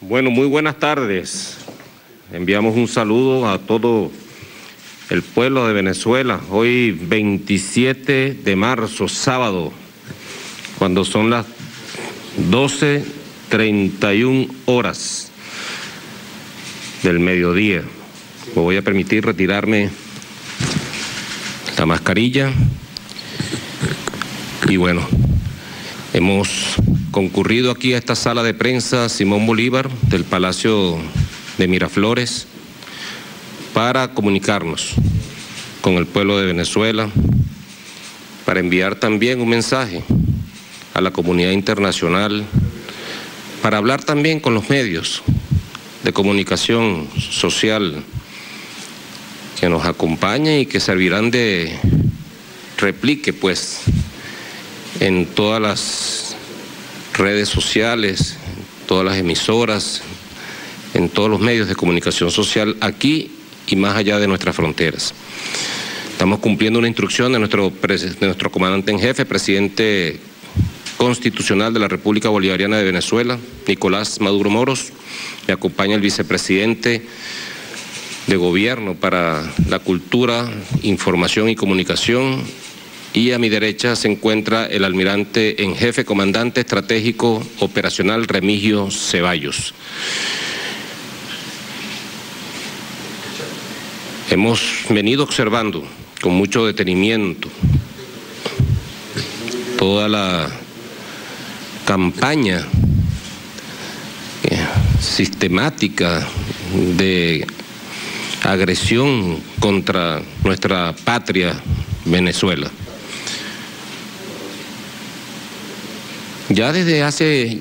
[0.00, 1.58] Bueno, muy buenas tardes.
[2.32, 4.12] Enviamos un saludo a todo
[5.10, 6.40] el pueblo de Venezuela.
[6.50, 9.72] Hoy 27 de marzo, sábado,
[10.78, 11.46] cuando son las
[12.48, 15.32] 12.31 horas
[17.02, 17.82] del mediodía.
[18.54, 19.90] Me voy a permitir retirarme
[21.76, 22.52] la mascarilla
[24.68, 25.04] y bueno,
[26.12, 26.76] hemos
[27.18, 30.96] concurrido aquí a esta sala de prensa Simón Bolívar del Palacio
[31.58, 32.46] de Miraflores
[33.74, 34.92] para comunicarnos
[35.80, 37.10] con el pueblo de Venezuela,
[38.44, 40.04] para enviar también un mensaje
[40.94, 42.46] a la comunidad internacional,
[43.62, 45.24] para hablar también con los medios
[46.04, 48.04] de comunicación social
[49.60, 51.76] que nos acompañan y que servirán de
[52.76, 53.80] replique pues
[55.00, 56.27] en todas las
[57.18, 58.36] redes sociales,
[58.86, 60.02] todas las emisoras,
[60.94, 63.30] en todos los medios de comunicación social aquí
[63.66, 65.14] y más allá de nuestras fronteras.
[66.10, 70.18] Estamos cumpliendo una instrucción de nuestro, de nuestro comandante en jefe, presidente
[70.96, 74.92] constitucional de la República Bolivariana de Venezuela, Nicolás Maduro Moros.
[75.46, 77.06] Me acompaña el vicepresidente
[78.26, 80.50] de Gobierno para la Cultura,
[80.82, 82.42] Información y Comunicación,
[83.14, 89.74] y a mi derecha se encuentra el almirante en jefe, comandante estratégico operacional Remigio Ceballos.
[94.30, 95.84] Hemos venido observando
[96.20, 97.48] con mucho detenimiento
[99.78, 100.50] toda la
[101.86, 102.66] campaña
[104.44, 104.66] eh,
[105.00, 106.28] sistemática
[106.96, 107.46] de
[108.42, 111.58] agresión contra nuestra patria
[112.04, 112.70] Venezuela.
[116.50, 117.60] Ya desde hace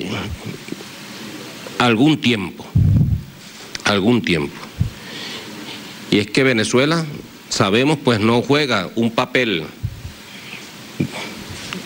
[1.77, 2.66] algún tiempo,
[3.83, 4.55] algún tiempo,
[6.09, 7.05] y es que Venezuela,
[7.49, 9.65] sabemos, pues no juega un papel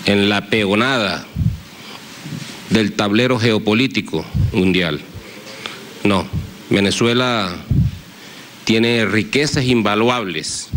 [0.06, 1.25] en la peonada
[2.69, 5.01] del tablero geopolítico mundial.
[6.03, 6.28] No,
[6.69, 7.56] Venezuela
[8.63, 10.69] tiene riquezas invaluables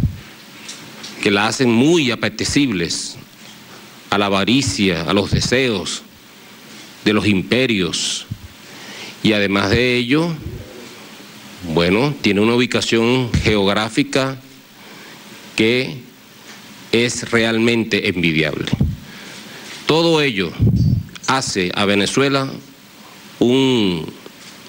[1.22, 3.16] que la hacen muy apetecibles
[4.08, 6.02] a la avaricia, a los deseos
[7.04, 8.26] de los imperios.
[9.22, 10.34] Y además de ello,
[11.72, 14.38] bueno, tiene una ubicación geográfica
[15.56, 15.98] que
[16.92, 18.66] es realmente envidiable.
[19.86, 20.52] Todo ello
[21.26, 22.50] hace a Venezuela
[23.38, 24.06] un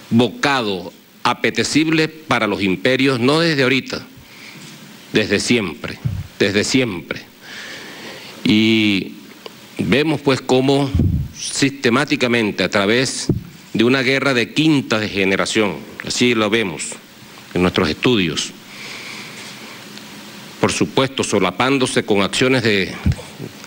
[0.09, 0.93] bocado
[1.23, 4.05] apetecible para los imperios, no desde ahorita,
[5.11, 5.97] desde siempre,
[6.39, 7.21] desde siempre.
[8.43, 9.14] Y
[9.77, 10.89] vemos pues cómo
[11.37, 13.27] sistemáticamente a través
[13.73, 15.75] de una guerra de quinta generación,
[16.05, 16.91] así lo vemos
[17.53, 18.51] en nuestros estudios,
[20.61, 22.93] por supuesto solapándose con acciones de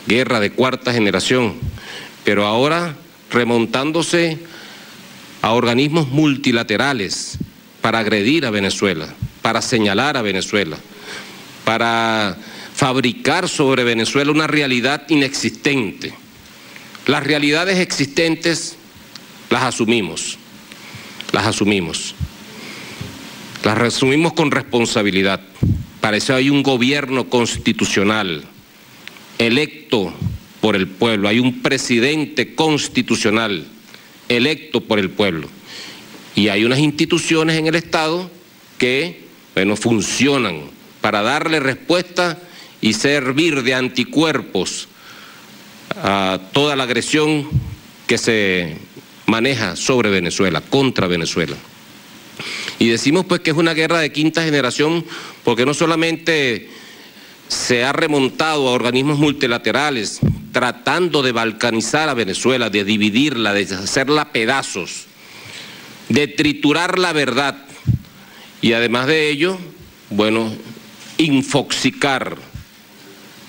[0.06, 1.54] guerra de cuarta generación,
[2.24, 2.96] pero ahora
[3.30, 4.38] remontándose
[5.42, 7.38] a organismos multilaterales
[7.80, 9.08] para agredir a Venezuela,
[9.42, 10.78] para señalar a Venezuela,
[11.64, 12.36] para
[12.78, 16.14] fabricar sobre Venezuela una realidad inexistente.
[17.08, 18.76] Las realidades existentes
[19.50, 20.38] las asumimos,
[21.32, 22.14] las asumimos,
[23.64, 25.40] las asumimos con responsabilidad.
[26.00, 28.44] Para eso hay un gobierno constitucional
[29.38, 30.14] electo
[30.60, 33.66] por el pueblo, hay un presidente constitucional
[34.28, 35.48] electo por el pueblo
[36.36, 38.30] y hay unas instituciones en el Estado
[38.78, 39.24] que,
[39.56, 40.60] bueno, funcionan
[41.00, 42.38] para darle respuesta
[42.80, 44.88] y servir de anticuerpos
[46.02, 47.48] a toda la agresión
[48.06, 48.76] que se
[49.26, 51.56] maneja sobre Venezuela, contra Venezuela.
[52.78, 55.04] Y decimos pues que es una guerra de quinta generación
[55.44, 56.70] porque no solamente
[57.48, 60.20] se ha remontado a organismos multilaterales
[60.52, 65.06] tratando de balcanizar a Venezuela, de dividirla, de hacerla pedazos,
[66.08, 67.56] de triturar la verdad
[68.60, 69.58] y además de ello,
[70.10, 70.52] bueno,
[71.18, 72.36] infoxicar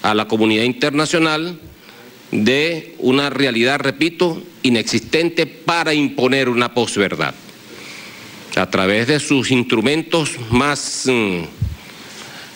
[0.02, 1.60] a la comunidad internacional
[2.32, 7.34] de una realidad, repito, inexistente para imponer una posverdad.
[8.56, 11.44] A través de sus instrumentos más mm,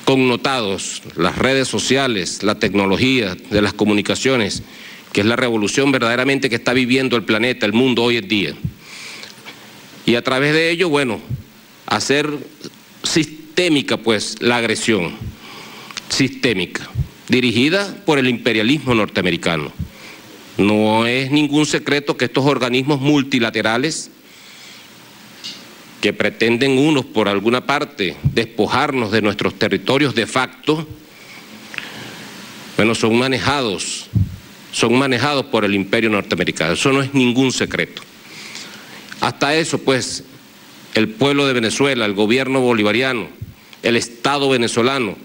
[0.06, 4.64] connotados, las redes sociales, la tecnología de las comunicaciones,
[5.12, 8.54] que es la revolución verdaderamente que está viviendo el planeta, el mundo hoy en día.
[10.06, 11.22] Y a través de ello, bueno,
[11.86, 12.30] hacer
[13.04, 15.16] sistémica pues la agresión,
[16.10, 16.90] sistémica
[17.34, 19.72] dirigida por el imperialismo norteamericano.
[20.58, 24.12] No es ningún secreto que estos organismos multilaterales
[26.00, 30.88] que pretenden unos por alguna parte despojarnos de nuestros territorios de facto,
[32.78, 34.10] bueno, son manejados,
[34.72, 36.74] son manejados por el imperio norteamericano.
[36.74, 38.04] Eso no es ningún secreto.
[39.22, 40.24] Hasta eso, pues,
[40.94, 43.28] el pueblo de Venezuela, el gobierno bolivariano,
[43.82, 45.16] el Estado venezolano,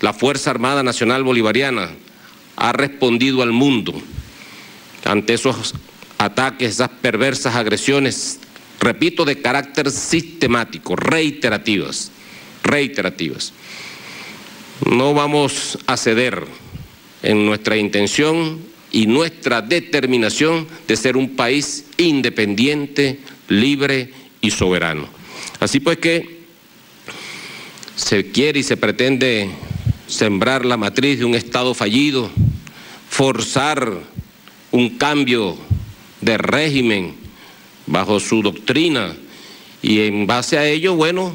[0.00, 1.90] la Fuerza Armada Nacional Bolivariana
[2.56, 4.00] ha respondido al mundo
[5.04, 5.74] ante esos
[6.18, 8.40] ataques, esas perversas agresiones,
[8.80, 12.10] repito, de carácter sistemático, reiterativas,
[12.62, 13.52] reiterativas.
[14.90, 16.44] No vamos a ceder
[17.22, 18.60] en nuestra intención
[18.92, 25.08] y nuestra determinación de ser un país independiente, libre y soberano.
[25.60, 26.40] Así pues que
[27.96, 29.50] se quiere y se pretende
[30.10, 32.30] sembrar la matriz de un Estado fallido,
[33.08, 34.00] forzar
[34.72, 35.56] un cambio
[36.20, 37.14] de régimen
[37.86, 39.16] bajo su doctrina
[39.82, 41.32] y en base a ello, bueno,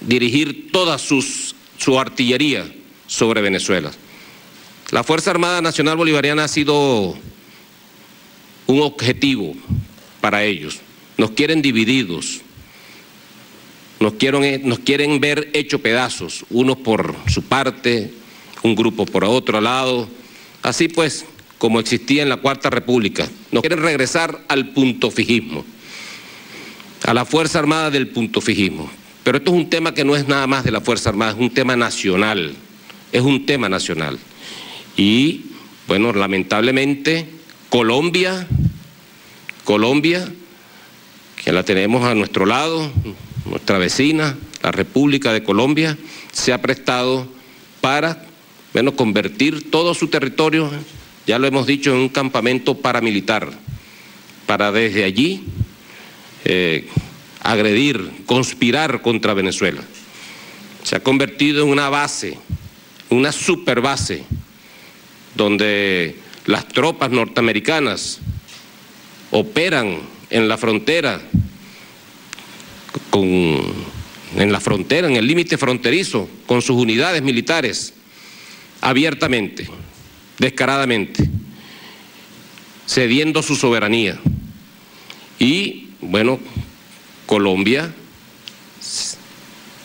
[0.00, 2.70] dirigir toda sus, su artillería
[3.06, 3.90] sobre Venezuela.
[4.90, 7.16] La Fuerza Armada Nacional Bolivariana ha sido
[8.66, 9.54] un objetivo
[10.20, 10.80] para ellos.
[11.16, 12.42] Nos quieren divididos,
[14.02, 18.12] nos quieren, nos quieren ver hecho pedazos, unos por su parte,
[18.62, 20.08] un grupo por otro lado,
[20.62, 21.24] así pues
[21.58, 23.28] como existía en la Cuarta República.
[23.52, 25.64] Nos quieren regresar al punto fijismo,
[27.04, 28.90] a la Fuerza Armada del punto fijismo.
[29.22, 31.38] Pero esto es un tema que no es nada más de la Fuerza Armada, es
[31.38, 32.54] un tema nacional,
[33.12, 34.18] es un tema nacional.
[34.96, 35.42] Y
[35.86, 37.28] bueno, lamentablemente
[37.68, 38.48] Colombia,
[39.64, 40.28] Colombia,
[41.44, 42.90] que la tenemos a nuestro lado,
[43.44, 45.98] nuestra vecina, la República de Colombia,
[46.32, 47.28] se ha prestado
[47.80, 48.26] para
[48.96, 50.70] convertir todo su territorio,
[51.26, 53.50] ya lo hemos dicho, en un campamento paramilitar,
[54.46, 55.44] para desde allí
[56.44, 56.88] eh,
[57.42, 59.82] agredir, conspirar contra Venezuela.
[60.82, 62.38] Se ha convertido en una base,
[63.10, 64.24] una superbase
[65.34, 66.16] donde
[66.46, 68.20] las tropas norteamericanas
[69.30, 70.00] operan
[70.30, 71.20] en la frontera,
[73.10, 73.24] con,
[74.36, 77.94] en la frontera, en el límite fronterizo, con sus unidades militares,
[78.80, 79.68] abiertamente,
[80.38, 81.28] descaradamente,
[82.86, 84.18] cediendo su soberanía.
[85.38, 86.40] Y, bueno,
[87.26, 87.94] Colombia,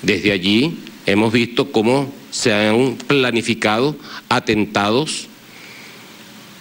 [0.01, 3.95] desde allí hemos visto cómo se han planificado
[4.30, 5.27] atentados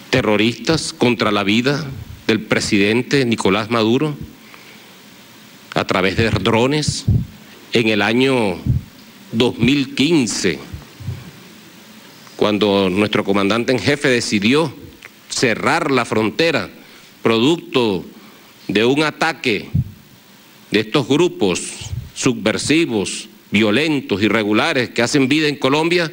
[0.09, 1.85] terroristas contra la vida
[2.27, 4.15] del presidente Nicolás Maduro
[5.77, 7.05] a través de drones
[7.71, 8.57] en el año
[9.31, 10.57] 2015,
[12.35, 14.73] cuando nuestro comandante en jefe decidió
[15.29, 16.71] cerrar la frontera
[17.21, 18.03] producto
[18.67, 19.69] de un ataque
[20.71, 21.61] de estos grupos
[22.15, 26.11] subversivos, violentos, irregulares que hacen vida en Colombia,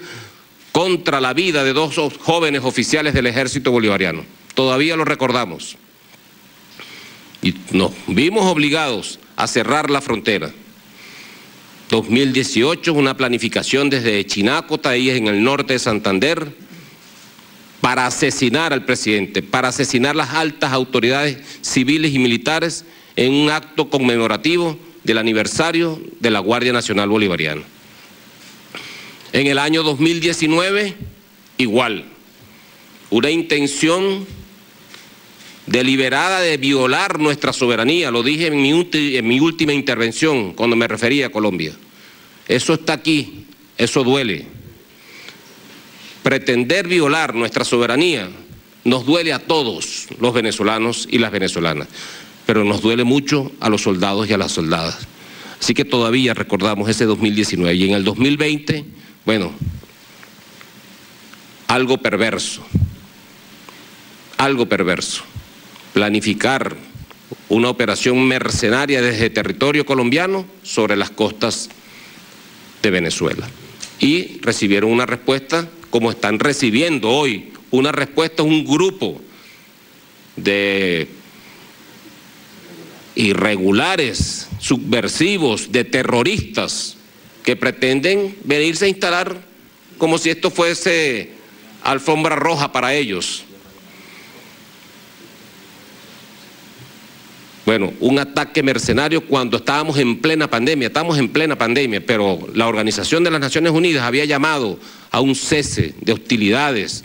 [0.73, 4.27] contra la vida de dos jóvenes oficiales del ejército bolivariano.
[4.55, 5.79] Todavía lo recordamos.
[7.41, 10.53] Y nos vimos obligados a cerrar la frontera.
[11.91, 16.55] 2018, una planificación desde Chinácota, ahí en el norte de Santander,
[17.81, 22.85] para asesinar al presidente, para asesinar las altas autoridades civiles y militares
[23.17, 27.63] en un acto conmemorativo del aniversario de la Guardia Nacional Bolivariana.
[29.33, 30.95] En el año 2019,
[31.59, 32.05] igual,
[33.11, 34.27] una intención
[35.67, 38.61] deliberada de violar nuestra soberanía, lo dije en
[39.27, 41.73] mi, última intervención cuando me refería a Colombia.
[42.49, 43.47] Eso está aquí,
[43.79, 44.47] eso duele.
[46.23, 48.29] Pretender violar nuestra soberanía
[48.85, 51.89] nos duele a todos los venezolanos y las venezolanas,
[52.47, 55.07] pero nos duele mucho a los soldados y a las soldadas.
[55.61, 58.85] Así que todavía recordamos ese 2019 y en el 2020
[59.25, 59.53] bueno,
[61.67, 62.63] algo perverso,
[64.37, 65.25] algo perverso.
[65.95, 66.77] Planificar
[67.49, 71.71] una operación mercenaria desde territorio colombiano sobre las costas
[72.83, 73.49] de Venezuela.
[74.01, 79.21] Y recibieron una respuesta como están recibiendo hoy, una respuesta un grupo
[80.37, 81.09] de
[83.15, 86.97] irregulares, subversivos, de terroristas
[87.45, 89.41] que pretenden venirse a instalar
[89.99, 91.31] como si esto fuese
[91.83, 93.45] alfombra roja para ellos.
[97.65, 102.67] Bueno, un ataque mercenario cuando estábamos en plena pandemia, estamos en plena pandemia, pero la
[102.67, 104.79] Organización de las Naciones Unidas había llamado
[105.11, 107.05] a un cese de hostilidades.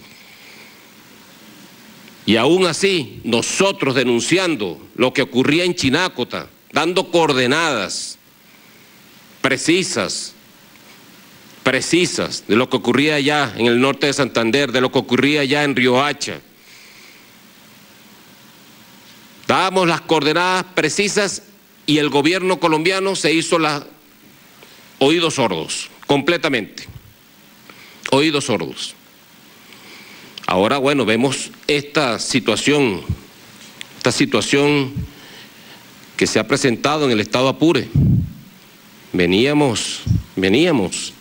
[2.25, 8.18] Y aún así, nosotros denunciando lo que ocurría en Chinácota, dando coordenadas
[9.42, 10.34] precisas,
[11.63, 15.42] precisas de lo que ocurría allá en el norte de Santander, de lo que ocurría
[15.42, 16.42] allá en Riohacha.
[19.50, 21.41] Dábamos las coordenadas precisas
[21.88, 23.58] y el gobierno colombiano se hizo
[25.00, 26.84] oídos sordos, completamente.
[28.12, 28.94] Oídos sordos.
[30.46, 33.01] Ahora, bueno, vemos esta situación,
[33.98, 34.94] esta situación
[36.15, 37.88] que se ha presentado en el estado Apure.
[39.13, 40.01] Veníamos,
[40.36, 41.13] veníamos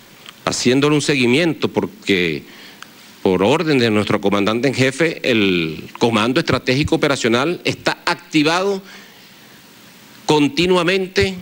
[0.44, 2.44] haciéndole un seguimiento porque
[3.28, 8.80] por orden de nuestro comandante en jefe, el Comando Estratégico Operacional está activado
[10.24, 11.34] continuamente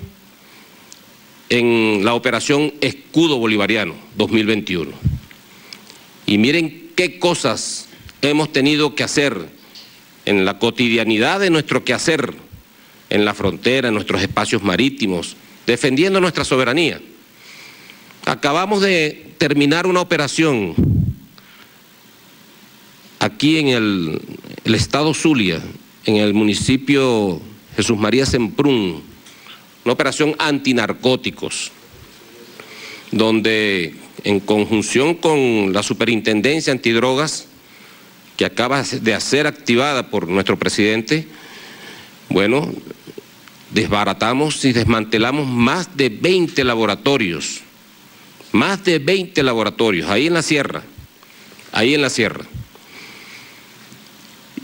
[1.49, 4.90] en la operación Escudo Bolivariano 2021.
[6.26, 7.87] Y miren qué cosas
[8.21, 9.49] hemos tenido que hacer
[10.25, 12.35] en la cotidianidad de nuestro quehacer
[13.11, 15.37] en la frontera, en nuestros espacios marítimos,
[15.69, 17.00] defendiendo nuestra soberanía.
[18.25, 20.96] Acabamos de terminar una operación
[23.26, 24.21] aquí en el,
[24.64, 25.61] estado Zulia,
[26.04, 27.40] en el municipio
[27.75, 29.02] Jesús María Semprún,
[29.85, 31.73] una operación antinarcóticos,
[33.11, 37.49] donde en conjunción con la Superintendencia Antidrogas,
[38.37, 41.26] que acaba de ser activada por nuestro presidente,
[42.28, 42.73] bueno,
[43.71, 47.61] desbaratamos y desmantelamos más de 20 laboratorios,
[48.52, 50.83] más de 20 laboratorios, ahí en la sierra,
[51.73, 52.45] ahí en la sierra.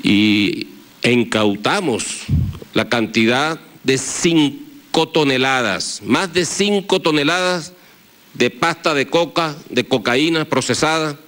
[0.03, 0.69] Y
[1.03, 2.23] incautamos
[2.75, 7.73] la cantidad de 5 toneladas, más de 5 toneladas
[8.35, 11.19] de pasta de coca, de cocaína procesada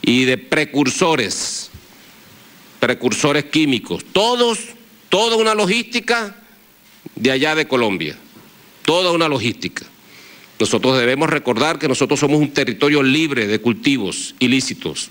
[0.00, 1.70] y de precursores,
[2.80, 4.58] precursores químicos, todos,
[5.08, 6.36] toda una logística
[7.16, 8.16] de allá de Colombia.
[8.84, 9.86] Toda una logística.
[10.58, 15.10] Nosotros debemos recordar que nosotros somos un territorio libre de cultivos ilícitos.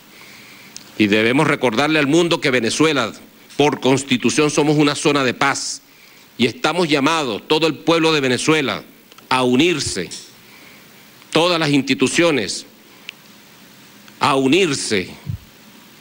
[1.01, 3.11] Y debemos recordarle al mundo que Venezuela,
[3.57, 5.81] por constitución, somos una zona de paz.
[6.37, 8.83] Y estamos llamados, todo el pueblo de Venezuela,
[9.27, 10.11] a unirse.
[11.31, 12.67] Todas las instituciones,
[14.19, 15.09] a unirse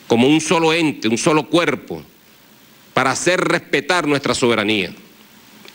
[0.07, 2.03] como un solo ente, un solo cuerpo,
[2.93, 4.93] para hacer respetar nuestra soberanía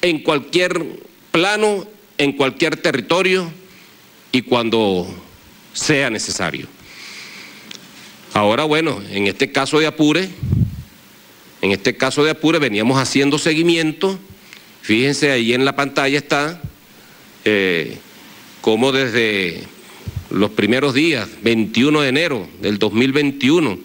[0.03, 0.85] en cualquier
[1.31, 1.87] plano,
[2.19, 3.51] en cualquier territorio
[4.31, 5.07] y cuando
[5.73, 6.74] sea necesario.
[8.35, 10.27] Ahora, bueno, en este caso de Apure,
[11.61, 14.19] en este caso de Apure veníamos haciendo seguimiento,
[14.81, 16.61] fíjense ahí en la pantalla está,
[17.45, 17.97] eh,
[18.59, 19.63] como desde
[20.31, 23.79] los primeros días, 21 de enero del 2021,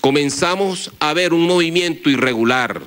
[0.00, 2.80] comenzamos a ver un movimiento irregular,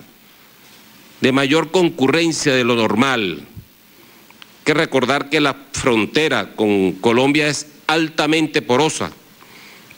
[1.22, 3.38] de mayor concurrencia de lo normal.
[3.42, 9.12] Hay que recordar que la frontera con Colombia es altamente porosa,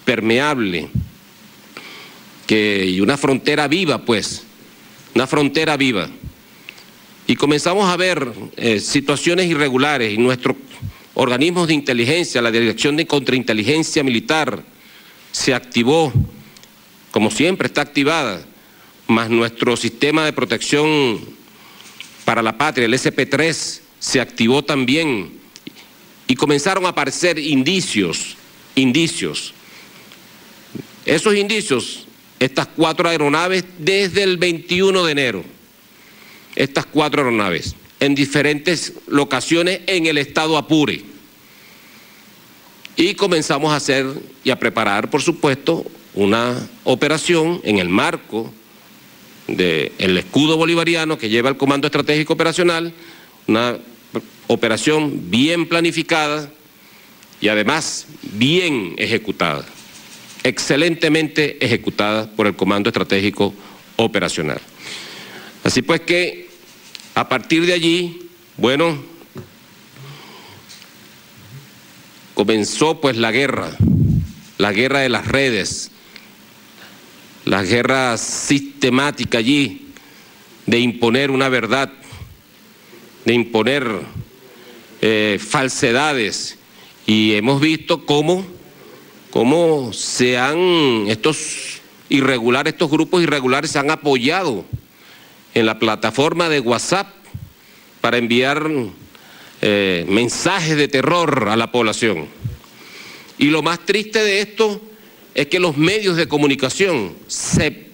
[0.06, 0.90] permeable,
[2.48, 4.44] que, y una frontera viva, pues,
[5.16, 6.10] una frontera viva.
[7.28, 10.56] Y comenzamos a ver eh, situaciones irregulares y nuestros
[11.16, 14.64] organismos de inteligencia, la Dirección de Contrainteligencia Militar,
[15.32, 16.14] se activó,
[17.12, 18.46] como siempre está activada,
[19.08, 21.20] más nuestro sistema de protección
[22.26, 25.32] para la patria, el SP3, se activó también
[26.28, 28.36] y comenzaron a aparecer indicios,
[28.76, 29.54] indicios.
[31.06, 32.08] Esos indicios,
[32.40, 35.44] estas cuatro aeronaves desde el 21 de enero,
[36.56, 41.04] estas cuatro aeronaves, en diferentes locaciones en el estado Apure.
[42.98, 44.06] Y comenzamos a hacer
[44.44, 48.52] y a preparar, por supuesto, una operación en el marco
[49.48, 52.94] del escudo bolivariano que lleva el Comando Estratégico Operacional,
[53.48, 53.78] una
[54.48, 56.50] operación bien planificada
[57.42, 59.66] y además bien ejecutada,
[60.46, 63.52] excelentemente ejecutada por el Comando Estratégico
[63.96, 64.62] Operacional.
[65.64, 66.50] Así pues que
[67.16, 68.96] a partir de allí, bueno,
[72.36, 73.72] comenzó pues la guerra,
[74.60, 75.90] la guerra de las redes,
[77.46, 79.88] la guerra sistemática allí
[80.68, 81.92] de imponer una verdad,
[83.26, 83.84] de imponer
[85.02, 86.60] eh, falsedades.
[87.08, 88.46] Y hemos visto cómo,
[89.36, 94.64] cómo se han, estos irregulares, estos grupos irregulares se han apoyado
[95.54, 97.10] en la plataforma de WhatsApp
[98.00, 98.66] para enviar
[99.62, 102.30] eh, mensajes de terror a la población.
[103.38, 104.82] Y lo más triste de esto
[105.34, 107.90] es que los medios de comunicación se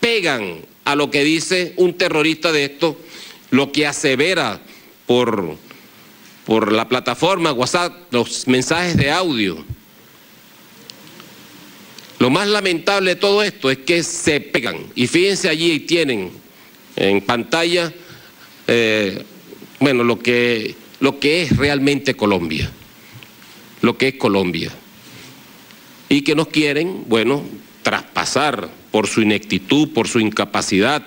[0.00, 2.98] pegan a lo que dice un terrorista de esto
[3.52, 4.60] lo que asevera
[5.06, 5.56] por,
[6.44, 9.64] por la plataforma WhatsApp los mensajes de audio.
[12.22, 14.76] Lo más lamentable de todo esto es que se pegan.
[14.94, 16.30] Y fíjense allí tienen
[16.94, 17.92] en pantalla,
[18.68, 19.24] eh,
[19.80, 22.70] bueno, lo que, lo que es realmente Colombia.
[23.80, 24.70] Lo que es Colombia.
[26.08, 27.42] Y que nos quieren, bueno,
[27.82, 31.04] traspasar por su ineptitud, por su incapacidad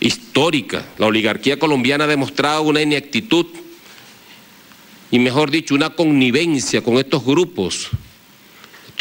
[0.00, 0.84] histórica.
[0.98, 3.46] La oligarquía colombiana ha demostrado una ineptitud
[5.10, 7.88] y, mejor dicho, una connivencia con estos grupos,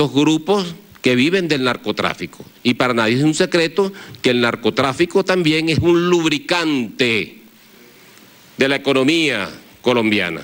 [0.02, 2.44] estos grupos que viven del narcotráfico.
[2.64, 3.94] Y para nadie es un secreto
[4.24, 7.38] que el narcotráfico también es un lubricante
[8.58, 9.48] de la economía
[9.82, 10.42] colombiana,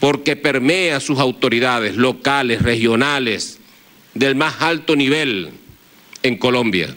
[0.00, 3.58] porque permea sus autoridades locales, regionales,
[4.14, 5.50] del más alto nivel
[6.22, 6.96] en Colombia,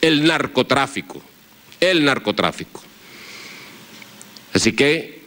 [0.00, 1.20] el narcotráfico,
[1.80, 2.82] el narcotráfico.
[4.54, 5.20] Así que,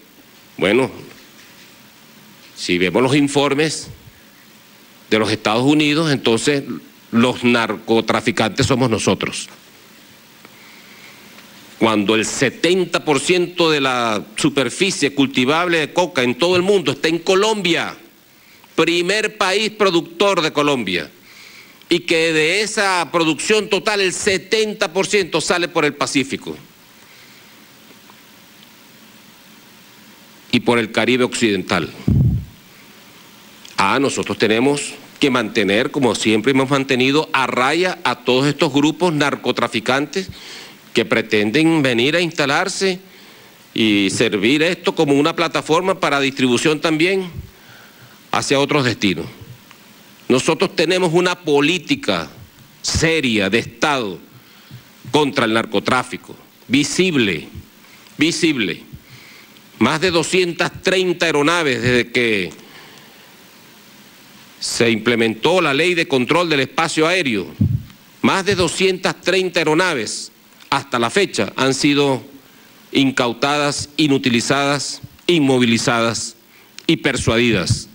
[0.58, 0.90] bueno,
[2.56, 3.92] si vemos los informes
[5.12, 6.64] de los Estados Unidos, entonces
[7.12, 9.50] los narcotraficantes somos nosotros.
[11.78, 17.20] Cuando el 70% de la superficie cultivable de coca en todo el mundo está en
[17.20, 17.94] Colombia,
[18.76, 21.12] primer país productor de Colombia
[21.90, 26.56] y que de esa producción total el 70% sale por el Pacífico
[30.54, 31.90] y por el Caribe Occidental.
[33.84, 39.12] Ah, nosotros tenemos que mantener, como siempre hemos mantenido, a raya a todos estos grupos
[39.12, 40.30] narcotraficantes
[40.94, 43.00] que pretenden venir a instalarse
[43.74, 47.32] y servir esto como una plataforma para distribución también
[48.30, 49.26] hacia otros destinos.
[50.30, 52.30] Nosotros tenemos una política
[52.84, 54.20] seria de Estado
[55.10, 56.36] contra el narcotráfico,
[56.68, 57.48] visible,
[58.16, 58.84] visible.
[59.80, 62.61] Más de 230 aeronaves desde que
[64.62, 67.48] se implementó la ley de control del espacio aéreo.
[68.22, 70.32] Más de 230 aeronaves
[70.70, 72.24] hasta la fecha han sido
[72.94, 76.38] incautadas, inutilizadas, inmovilizadas
[76.88, 77.90] y persuadidas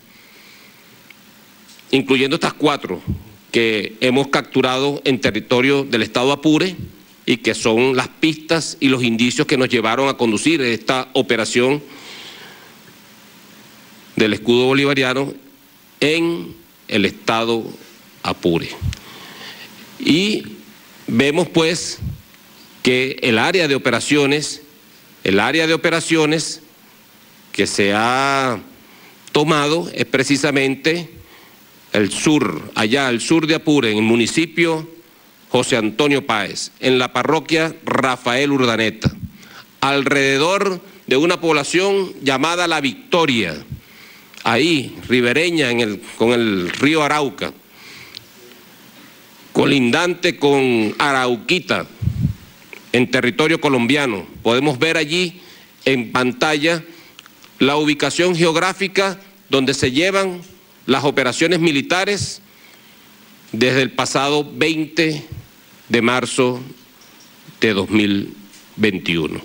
[1.90, 3.00] incluyendo estas cuatro
[3.52, 6.76] que hemos capturado en territorio del Estado Apure
[7.24, 11.82] y que son las pistas y los indicios que nos llevaron a conducir esta operación
[14.16, 15.34] del escudo bolivariano
[16.00, 16.54] en
[16.88, 17.64] el Estado
[18.22, 18.68] Apure.
[19.98, 20.42] Y
[21.06, 21.98] vemos pues
[22.82, 24.62] que el área de operaciones,
[25.24, 26.62] el área de operaciones
[27.52, 28.60] que se ha
[29.32, 31.10] tomado es precisamente
[31.92, 34.88] el sur, allá al sur de Apure, en el municipio
[35.48, 39.10] José Antonio Páez, en la parroquia Rafael Urdaneta,
[39.80, 43.64] alrededor de una población llamada La Victoria,
[44.46, 45.70] ahí, ribereña
[46.16, 47.52] con el río Arauca,
[49.52, 51.84] colindante con Arauquita,
[52.92, 54.24] en territorio colombiano.
[54.44, 55.40] Podemos ver allí
[55.84, 56.84] en pantalla
[57.58, 60.42] la ubicación geográfica donde se llevan
[60.86, 62.40] las operaciones militares
[63.50, 65.24] desde el pasado 20
[65.88, 66.60] de marzo
[67.60, 69.40] de 2021.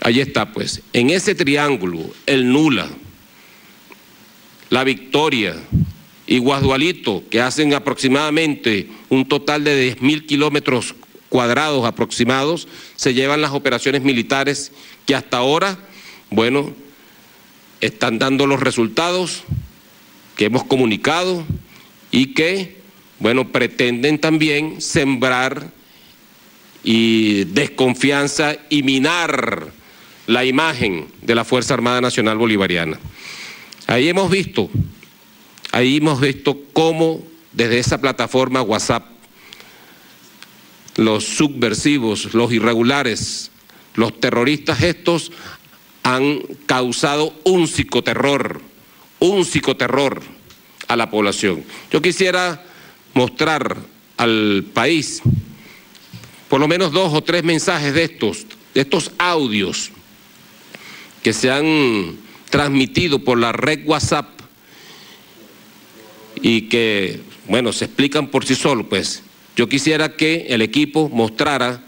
[0.00, 2.88] Ahí está, pues, en ese triángulo, el Nula,
[4.70, 5.56] la Victoria
[6.26, 10.94] y Guadualito, que hacen aproximadamente un total de 10.000 kilómetros
[11.28, 14.72] cuadrados aproximados, se llevan las operaciones militares
[15.04, 15.78] que hasta ahora,
[16.30, 16.72] bueno,
[17.80, 19.44] están dando los resultados
[20.36, 21.44] que hemos comunicado
[22.10, 22.78] y que,
[23.18, 25.70] bueno, pretenden también sembrar
[26.82, 29.68] y desconfianza y minar
[30.26, 32.98] la imagen de la Fuerza Armada Nacional Bolivariana.
[33.86, 34.70] Ahí hemos visto,
[35.72, 37.22] ahí hemos visto cómo
[37.52, 39.06] desde esa plataforma WhatsApp
[40.96, 43.50] los subversivos, los irregulares,
[43.94, 45.30] los terroristas estos
[46.02, 48.60] han causado un psicoterror
[49.18, 50.22] un psicoterror
[50.88, 51.64] a la población.
[51.90, 52.64] Yo quisiera
[53.14, 53.76] mostrar
[54.16, 55.22] al país
[56.48, 59.90] por lo menos dos o tres mensajes de estos, de estos audios
[61.22, 62.16] que se han
[62.56, 64.30] transmitido por la red WhatsApp
[66.40, 69.22] y que, bueno, se explican por sí solos, pues.
[69.56, 71.84] Yo quisiera que el equipo mostrara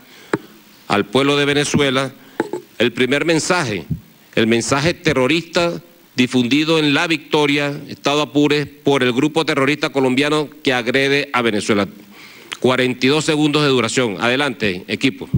[0.86, 2.12] al pueblo de Venezuela
[2.76, 3.86] el primer mensaje,
[4.34, 5.82] el mensaje terrorista
[6.16, 11.88] difundido en La Victoria, Estado Apure, por el grupo terrorista colombiano que agrede a Venezuela.
[12.60, 14.18] 42 segundos de duración.
[14.20, 15.30] Adelante, equipo.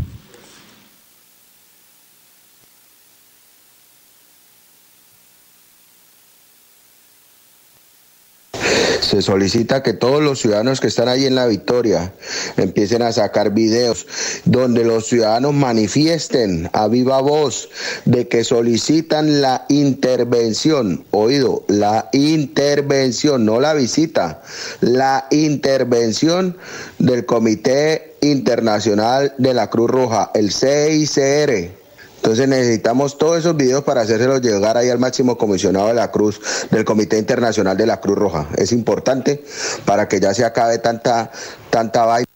[9.11, 12.13] Se solicita que todos los ciudadanos que están ahí en la victoria
[12.57, 14.07] empiecen a sacar videos
[14.45, 17.71] donde los ciudadanos manifiesten a viva voz
[18.05, 24.43] de que solicitan la intervención, oído, la intervención, no la visita,
[24.81, 26.57] la intervención
[27.01, 31.80] del Comité Internacional de la Cruz Roja, el CICR
[32.21, 36.39] entonces necesitamos todos esos videos para hacérselos llegar ahí al máximo comisionado de la Cruz,
[36.71, 38.47] del Comité Internacional de la Cruz Roja.
[38.59, 39.43] Es importante
[39.87, 41.33] para que ya se acabe tanta,
[41.71, 42.27] tanta vaina.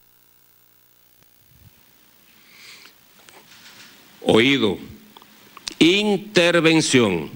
[4.23, 4.79] Oído,
[5.79, 7.31] intervención.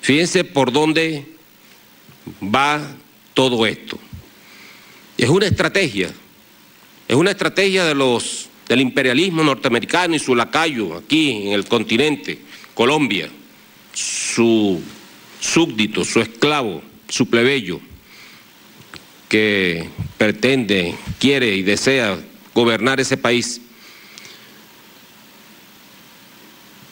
[0.00, 1.36] Fíjense por dónde
[2.42, 2.80] va
[3.34, 3.98] todo esto.
[5.18, 6.08] Es una estrategia,
[7.08, 12.38] es una estrategia de los del imperialismo norteamericano y su lacayo aquí en el continente,
[12.74, 13.28] Colombia,
[13.92, 14.80] su
[15.40, 17.80] súbdito, su esclavo, su plebeyo,
[19.28, 22.18] que pretende, quiere y desea
[22.54, 23.60] gobernar ese país.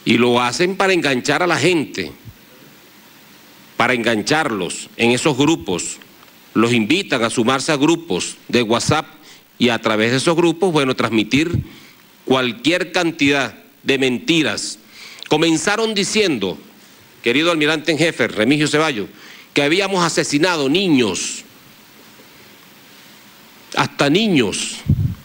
[0.05, 2.11] Y lo hacen para enganchar a la gente,
[3.77, 5.99] para engancharlos en esos grupos.
[6.55, 9.07] Los invitan a sumarse a grupos de WhatsApp
[9.61, 11.63] y a través de esos grupos, bueno, transmitir
[12.25, 14.79] cualquier cantidad de mentiras.
[15.29, 16.59] Comenzaron diciendo,
[17.23, 19.09] querido almirante en jefe, Remigio Ceballos,
[19.53, 21.45] que habíamos asesinado niños,
[23.77, 24.79] hasta niños,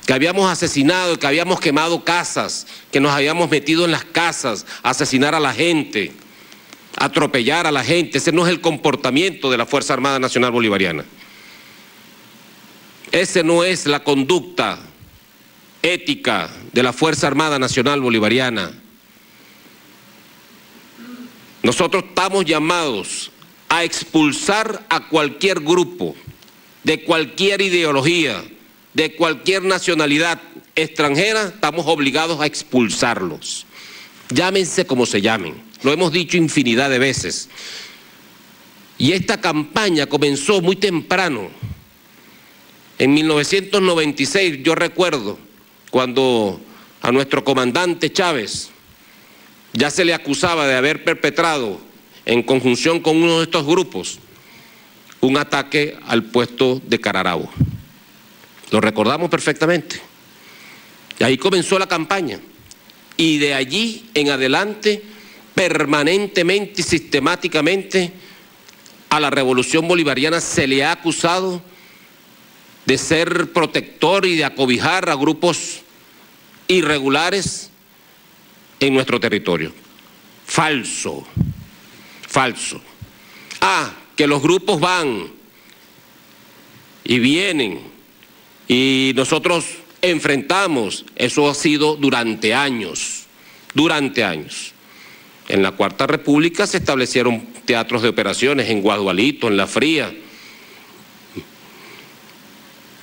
[0.06, 4.90] que habíamos asesinado, que habíamos quemado casas, que nos habíamos metido en las casas a
[4.90, 6.12] asesinar a la gente,
[6.98, 8.18] atropellar a la gente.
[8.18, 11.06] Ese no es el comportamiento de la Fuerza Armada Nacional Bolivariana.
[13.16, 14.78] Esa no es la conducta
[15.82, 18.74] ética de la Fuerza Armada Nacional Bolivariana.
[21.64, 23.32] Nosotros estamos llamados
[23.70, 26.14] a expulsar a cualquier grupo,
[26.84, 28.44] de cualquier ideología,
[28.94, 30.42] de cualquier nacionalidad
[30.76, 33.66] extranjera, estamos obligados a expulsarlos.
[34.28, 37.48] Llámense como se llamen, lo hemos dicho infinidad de veces.
[38.98, 41.50] Y esta campaña comenzó muy temprano,
[42.98, 45.38] en 1996 yo recuerdo
[45.90, 46.60] cuando
[47.02, 48.70] a nuestro comandante Chávez
[49.74, 51.80] ya se le acusaba de haber perpetrado
[52.26, 54.20] en conjunción con uno de estos grupos
[55.22, 57.50] un ataque al puesto de Cararabo.
[58.72, 60.00] Lo recordamos perfectamente.
[61.20, 62.40] Y ahí comenzó la campaña.
[63.18, 65.04] Y de allí en adelante,
[65.54, 68.12] permanentemente y sistemáticamente,
[69.10, 71.62] a la revolución bolivariana se le ha acusado
[72.86, 75.82] de ser protector y de acobijar a grupos
[76.68, 77.72] irregulares
[78.80, 79.72] en nuestro territorio.
[80.46, 81.26] Falso,
[82.28, 82.82] falso.
[83.62, 85.32] Ah, que los grupos van
[87.04, 87.82] y vienen
[88.68, 89.66] y nosotros
[90.02, 93.26] enfrentamos, eso ha sido durante años,
[93.74, 94.74] durante años.
[95.48, 100.14] En la Cuarta República se establecieron teatros de operaciones en Guadualito, en La Fría,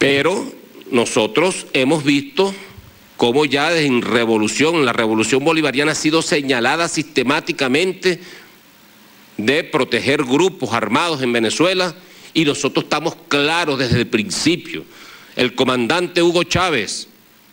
[0.02, 0.52] pero
[0.90, 2.52] nosotros hemos visto
[3.16, 8.18] cómo ya en revolución, la revolución bolivariana ha sido señalada sistemáticamente
[9.36, 11.94] de proteger grupos armados en Venezuela
[12.34, 14.84] y nosotros estamos claros desde el principio.
[15.36, 17.06] El comandante Hugo Chávez,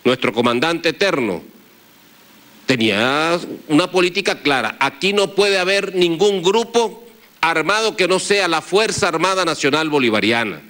[0.04, 1.44] nuestro comandante eterno,
[2.66, 4.76] tenía una política clara.
[4.80, 7.06] Aquí no puede haber ningún grupo
[7.42, 10.64] armado que no sea la Fuerza Armada Nacional Bolivariana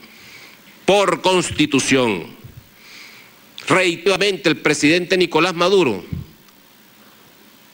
[0.89, 2.25] por constitución.
[3.67, 6.03] Reiterativamente el presidente Nicolás Maduro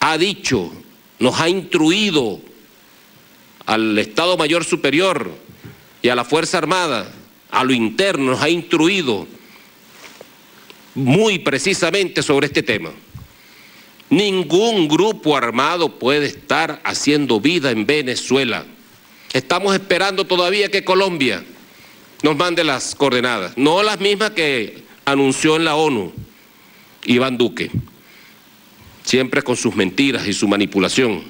[0.02, 0.70] ha dicho,
[1.20, 2.42] nos ha instruido
[3.66, 5.32] al Estado Mayor Superior
[6.02, 7.10] y a la Fuerza Armada,
[7.52, 9.26] a lo interno, nos ha instruido
[10.94, 12.92] muy precisamente sobre este tema.
[14.10, 18.66] Ningún grupo armado puede estar haciendo vida en Venezuela.
[19.32, 21.46] Estamos esperando todavía que Colombia
[22.26, 26.12] nos mande las coordenadas, no las mismas que anunció en la ONU
[27.06, 27.70] Iván Duque,
[29.04, 31.22] siempre con sus mentiras y su manipulación,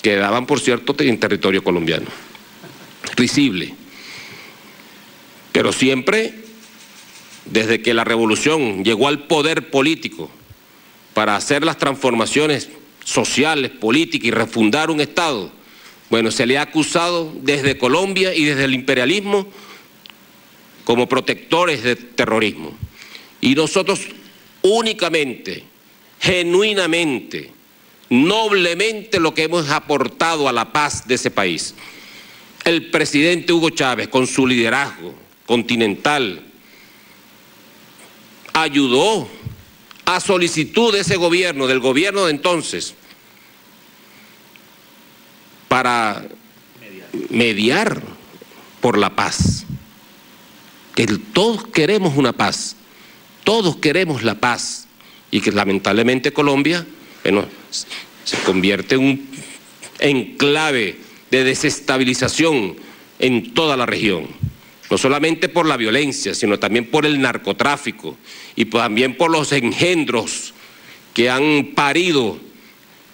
[0.00, 2.06] que daban, por cierto, en territorio colombiano.
[3.16, 3.74] Risible.
[5.50, 6.36] Pero siempre,
[7.46, 10.30] desde que la revolución llegó al poder político
[11.14, 12.70] para hacer las transformaciones
[13.04, 15.50] sociales, políticas y refundar un Estado,
[16.10, 19.48] bueno, se le ha acusado desde Colombia y desde el imperialismo
[20.90, 22.76] como protectores de terrorismo.
[23.40, 24.00] Y nosotros
[24.60, 25.62] únicamente,
[26.18, 27.52] genuinamente,
[28.08, 31.76] noblemente lo que hemos aportado a la paz de ese país.
[32.64, 35.14] el presidente Hugo Chávez, con su liderazgo
[35.46, 36.42] continental,
[38.52, 39.28] ayudó
[40.06, 42.96] a solicitud de ese gobierno, del gobierno de entonces,
[45.68, 46.26] para
[47.28, 48.02] mediar
[48.80, 49.66] por la paz.
[50.94, 52.76] Que todos queremos una paz,
[53.44, 54.86] todos queremos la paz
[55.30, 56.86] y que lamentablemente Colombia
[57.22, 57.44] bueno,
[58.24, 59.28] se convierte en un
[59.98, 60.96] enclave
[61.30, 62.76] de desestabilización
[63.18, 64.26] en toda la región,
[64.90, 68.16] no solamente por la violencia, sino también por el narcotráfico
[68.56, 70.54] y también por los engendros
[71.12, 72.38] que han parido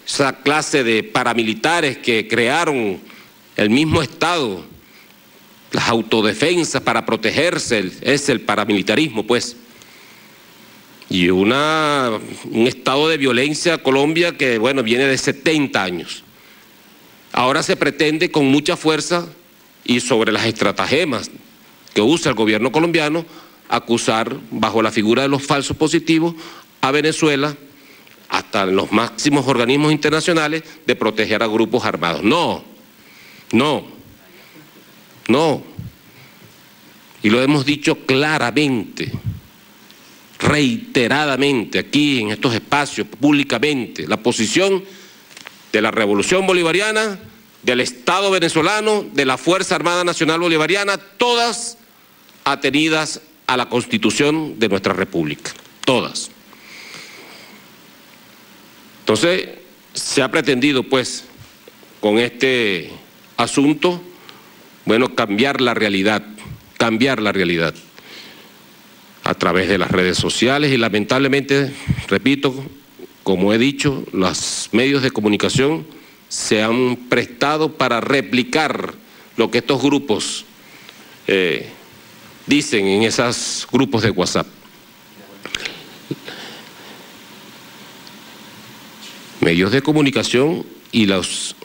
[0.05, 2.99] esa clase de paramilitares que crearon
[3.57, 4.65] el mismo Estado,
[5.71, 9.57] las autodefensas para protegerse, es el paramilitarismo, pues.
[11.09, 12.11] Y una,
[12.51, 16.23] un estado de violencia Colombia que, bueno, viene de 70 años.
[17.31, 19.27] Ahora se pretende con mucha fuerza
[19.83, 21.31] y sobre las estratagemas
[21.93, 23.25] que usa el gobierno colombiano
[23.69, 26.35] acusar bajo la figura de los falsos positivos
[26.81, 27.55] a Venezuela
[28.29, 32.23] hasta los máximos organismos internacionales de proteger a grupos armados.
[32.23, 32.63] No,
[33.51, 33.96] no,
[35.27, 35.63] no.
[37.23, 39.11] Y lo hemos dicho claramente,
[40.39, 44.83] reiteradamente aquí en estos espacios, públicamente, la posición
[45.71, 47.19] de la Revolución Bolivariana,
[47.63, 51.77] del Estado venezolano, de la Fuerza Armada Nacional Bolivariana, todas
[52.43, 55.51] atenidas a la Constitución de nuestra República,
[55.83, 56.29] todas.
[58.99, 59.49] Entonces,
[59.93, 61.25] se ha pretendido, pues,
[61.99, 62.91] con este
[63.37, 64.01] asunto,
[64.87, 66.23] bueno, cambiar la realidad,
[66.77, 67.75] cambiar la realidad
[69.25, 71.73] a través de las redes sociales y lamentablemente,
[72.07, 72.55] repito,
[73.23, 75.85] como he dicho, los medios de comunicación
[76.29, 78.93] se han prestado para replicar
[79.35, 80.45] lo que estos grupos
[81.27, 81.67] eh,
[82.45, 84.47] dicen en esos grupos de WhatsApp.
[89.41, 91.57] Medios de comunicación y los,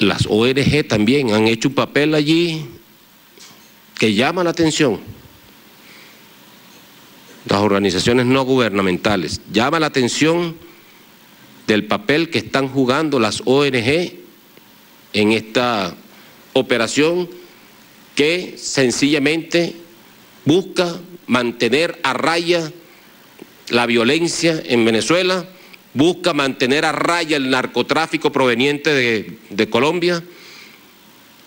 [0.00, 2.64] las ONG también han hecho un papel allí
[3.98, 4.98] que llama la atención.
[7.46, 9.42] Las organizaciones no gubernamentales.
[9.52, 10.56] Llama la atención
[11.66, 14.14] del papel que están jugando las ONG
[15.12, 15.94] en esta
[16.54, 17.28] operación
[18.14, 19.76] que sencillamente
[20.46, 22.72] busca mantener a raya
[23.68, 25.46] la violencia en Venezuela,
[25.94, 30.22] busca mantener a raya el narcotráfico proveniente de, Colombia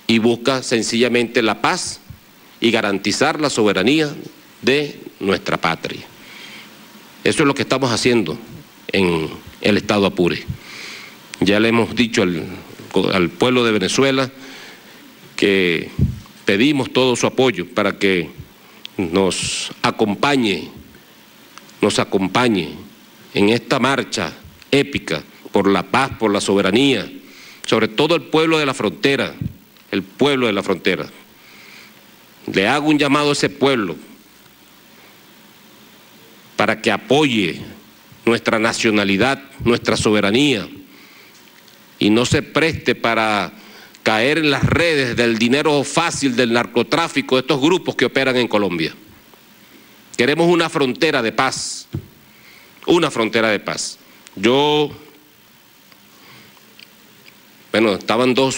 [0.08, 2.02] y busca sencillamente la paz
[2.60, 4.14] y garantizar la soberanía
[4.62, 6.02] de nuestra patria.
[7.24, 8.38] Eso es lo que estamos haciendo
[8.92, 9.30] en
[9.62, 10.44] el Estado Apure.
[11.40, 12.44] Ya le hemos dicho al,
[13.14, 14.30] al pueblo de Venezuela
[15.36, 15.90] que
[16.46, 18.30] pedimos todo su apoyo para que
[18.98, 20.70] nos acompañe,
[21.82, 22.83] nos acompañe
[23.34, 24.34] en esta marcha
[24.72, 27.12] épica por la paz, por la soberanía,
[27.66, 29.34] sobre todo el pueblo de la frontera,
[29.92, 31.08] el pueblo de la frontera.
[32.52, 33.96] Le hago un llamado a ese pueblo
[36.58, 37.62] para que apoye
[38.26, 40.68] nuestra nacionalidad, nuestra soberanía,
[42.00, 43.54] y no se preste para
[44.02, 48.48] caer en las redes del dinero fácil del narcotráfico de estos grupos que operan en
[48.48, 48.94] Colombia.
[50.18, 51.88] Queremos una frontera de paz,
[52.88, 53.98] una frontera de paz.
[54.36, 54.92] Yo,
[57.72, 58.58] bueno, estaban dos,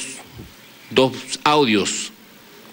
[0.89, 2.11] dos audios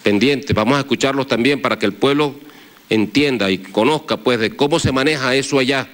[0.02, 2.34] pendientes, vamos a escucharlos también para que el pueblo
[2.90, 5.88] entienda y conozca pues de cómo se maneja eso allá,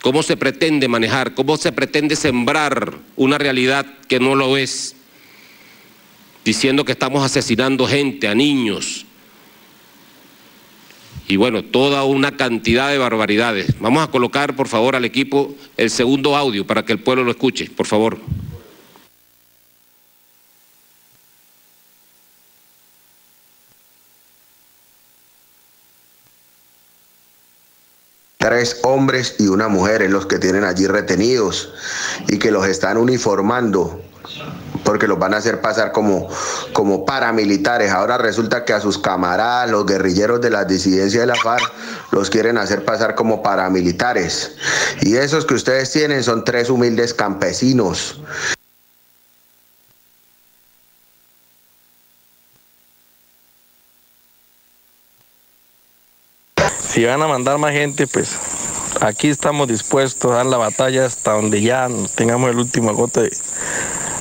[0.00, 4.96] cómo se pretende manejar, cómo se pretende sembrar una realidad que no lo es
[6.44, 9.06] diciendo que estamos asesinando gente, a niños.
[11.28, 13.78] Y bueno, toda una cantidad de barbaridades.
[13.80, 17.30] Vamos a colocar, por favor, al equipo el segundo audio para que el pueblo lo
[17.30, 18.18] escuche, por favor.
[28.42, 31.72] tres hombres y una mujer los que tienen allí retenidos
[32.28, 34.02] y que los están uniformando
[34.84, 36.28] porque los van a hacer pasar como,
[36.72, 37.90] como paramilitares.
[37.90, 41.72] Ahora resulta que a sus camaradas, los guerrilleros de la disidencia de la FARC,
[42.10, 44.56] los quieren hacer pasar como paramilitares.
[45.00, 48.20] Y esos que ustedes tienen son tres humildes campesinos.
[56.88, 58.36] Si van a mandar más gente, pues
[59.00, 63.30] aquí estamos dispuestos a dar la batalla hasta donde ya tengamos el último agote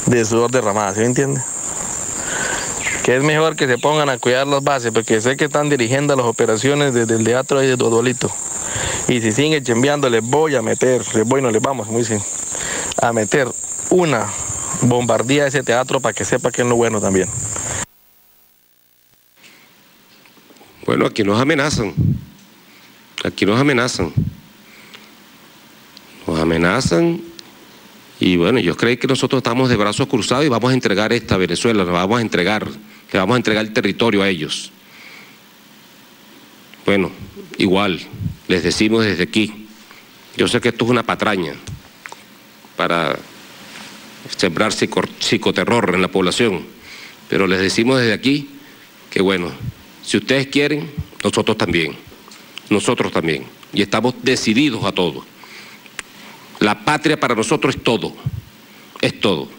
[0.05, 1.41] de sudor derramada, ¿sí me entiende?
[3.01, 6.15] que es mejor que se pongan a cuidar las bases, porque sé que están dirigiendo
[6.15, 8.29] las operaciones desde el teatro y de Dodolito.
[9.07, 12.21] Y si siguen chambeando, les voy a meter, les voy, no les vamos, muy bien,
[13.01, 13.47] a meter
[13.89, 14.27] una
[14.83, 17.27] bombardía a ese teatro para que sepa que es lo bueno también.
[20.85, 21.93] Bueno, aquí nos amenazan.
[23.23, 24.13] Aquí nos amenazan.
[26.27, 27.21] Nos amenazan
[28.21, 31.37] y bueno, yo creo que nosotros estamos de brazos cruzados y vamos a entregar esta
[31.37, 34.71] Venezuela, nos vamos a entregar, le vamos a entregar el territorio a ellos.
[36.85, 37.11] Bueno,
[37.57, 37.99] igual,
[38.47, 39.65] les decimos desde aquí,
[40.37, 41.55] yo sé que esto es una patraña
[42.77, 43.17] para
[44.37, 46.63] sembrar psicoterror en la población,
[47.27, 48.49] pero les decimos desde aquí
[49.09, 49.51] que bueno,
[50.03, 50.91] si ustedes quieren,
[51.23, 51.95] nosotros también,
[52.69, 55.30] nosotros también, y estamos decididos a todo.
[56.61, 58.13] La patria para nosotros es todo,
[59.01, 59.49] es todo,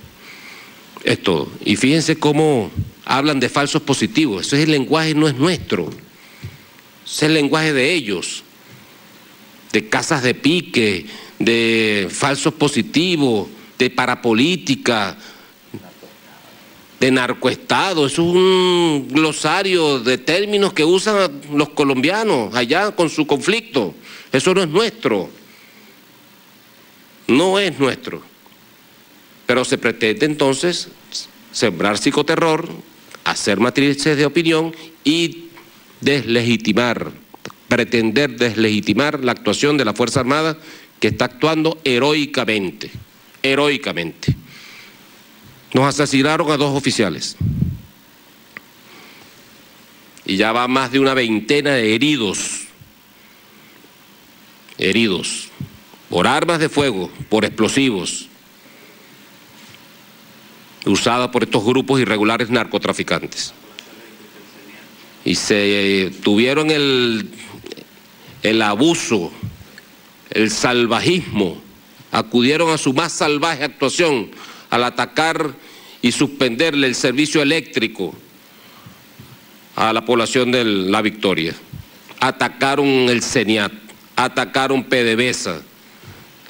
[1.02, 1.48] es todo.
[1.64, 2.70] Y fíjense cómo
[3.04, 5.90] hablan de falsos positivos, ese es el lenguaje, no es nuestro,
[7.04, 8.44] es el lenguaje de ellos,
[9.72, 11.06] de casas de pique,
[11.40, 13.48] de falsos positivos,
[13.80, 15.18] de parapolítica,
[17.00, 18.06] de narcoestado.
[18.06, 23.92] Eso es un glosario de términos que usan los colombianos allá con su conflicto.
[24.30, 25.41] Eso no es nuestro.
[27.28, 28.22] No es nuestro.
[29.46, 30.88] Pero se pretende entonces
[31.52, 32.68] sembrar psicoterror,
[33.24, 35.48] hacer matrices de opinión y
[36.00, 37.12] deslegitimar,
[37.68, 40.58] pretender deslegitimar la actuación de la Fuerza Armada
[41.00, 42.90] que está actuando heroicamente,
[43.42, 44.34] heroicamente.
[45.72, 47.36] Nos asesinaron a dos oficiales.
[50.24, 52.66] Y ya va más de una veintena de heridos.
[54.78, 55.48] Heridos.
[56.12, 58.28] Por armas de fuego, por explosivos.
[60.84, 63.54] Usadas por estos grupos irregulares narcotraficantes.
[65.24, 67.30] Y se tuvieron el,
[68.42, 69.32] el abuso,
[70.28, 71.62] el salvajismo.
[72.10, 74.32] Acudieron a su más salvaje actuación
[74.68, 75.54] al atacar
[76.02, 78.14] y suspenderle el servicio eléctrico
[79.76, 81.54] a la población de La Victoria.
[82.20, 83.72] Atacaron el CENIAT,
[84.14, 85.62] atacaron PDVSA,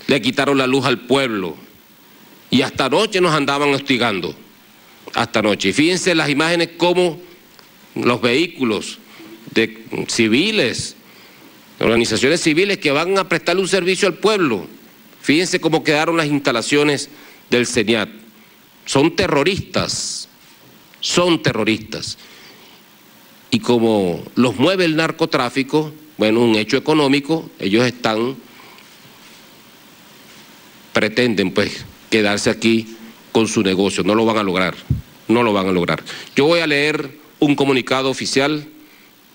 [0.06, 1.56] le quitaron la luz al pueblo
[2.50, 4.34] y hasta anoche nos andaban hostigando,
[5.14, 5.70] hasta anoche.
[5.70, 7.20] Y fíjense las imágenes como
[7.94, 8.98] los vehículos
[9.54, 10.96] de civiles,
[11.78, 14.66] organizaciones civiles que van a prestarle un servicio al pueblo.
[15.20, 17.08] Fíjense cómo quedaron las instalaciones
[17.50, 18.08] del CENIAT.
[18.84, 20.28] Son terroristas,
[21.00, 22.18] son terroristas.
[23.50, 28.36] Y como los mueve el narcotráfico, bueno, un hecho económico, ellos están,
[30.92, 32.96] pretenden pues quedarse aquí
[33.32, 34.74] con su negocio, no lo van a lograr,
[35.28, 36.02] no lo van a lograr.
[36.36, 38.66] Yo voy a leer un comunicado oficial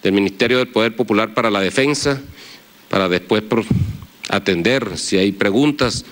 [0.03, 2.21] del Ministerio del Poder Popular para la Defensa,
[2.89, 3.43] para después
[4.29, 6.05] atender si hay preguntas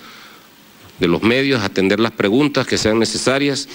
[0.99, 3.67] de los medios, atender las preguntas que sean necesarias.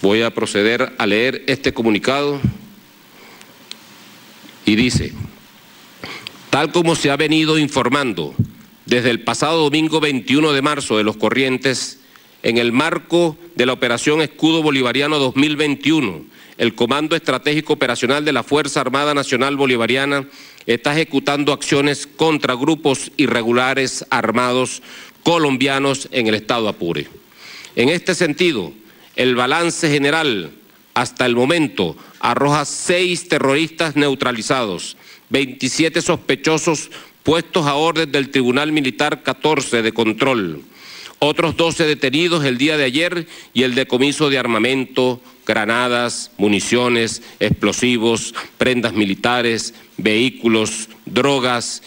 [0.00, 2.40] Voy a proceder a leer este comunicado
[4.64, 5.12] y dice,
[6.50, 8.34] tal como se ha venido informando
[8.86, 11.98] desde el pasado domingo 21 de marzo de los corrientes,
[12.42, 16.24] en el marco de la Operación Escudo Bolivariano 2021,
[16.58, 20.26] el Comando Estratégico Operacional de la Fuerza Armada Nacional Bolivariana
[20.66, 24.82] está ejecutando acciones contra grupos irregulares armados
[25.22, 27.08] colombianos en el estado Apure.
[27.76, 28.72] En este sentido,
[29.16, 30.52] el balance general
[30.94, 34.96] hasta el momento arroja seis terroristas neutralizados,
[35.30, 36.90] 27 sospechosos
[37.22, 40.62] puestos a orden del Tribunal Militar 14 de control,
[41.18, 48.34] otros 12 detenidos el día de ayer y el decomiso de armamento, granadas, municiones, explosivos,
[48.58, 51.82] prendas militares, vehículos, drogas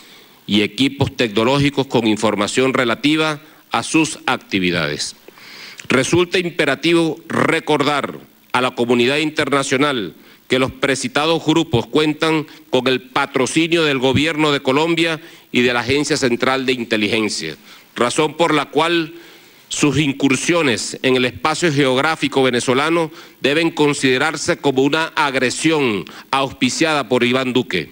[0.48, 5.16] y equipos tecnológicos con información relativa a sus actividades.
[5.90, 8.20] Resulta imperativo recordar
[8.54, 10.16] a la comunidad internacional
[10.48, 15.20] que los precitados grupos cuentan con el patrocinio del Gobierno de Colombia
[15.52, 17.56] y de la Agencia Central de Inteligencia,
[17.96, 19.14] razón por la cual
[19.70, 27.52] sus incursiones en el espacio geográfico venezolano deben considerarse como una agresión auspiciada por Iván
[27.52, 27.90] Duque,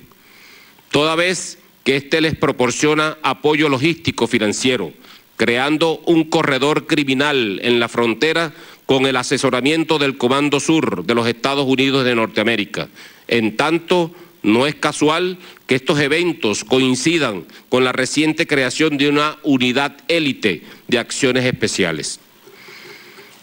[0.92, 4.94] toda vez que éste les proporciona apoyo logístico financiero,
[5.36, 8.54] creando un corredor criminal en la frontera
[8.86, 12.90] con el asesoramiento del Comando Sur de los Estados Unidos de Norteamérica.
[13.28, 14.12] En tanto,
[14.44, 20.64] no es casual que estos eventos coincidan con la reciente creación de una unidad élite
[20.88, 22.20] de acciones especiales.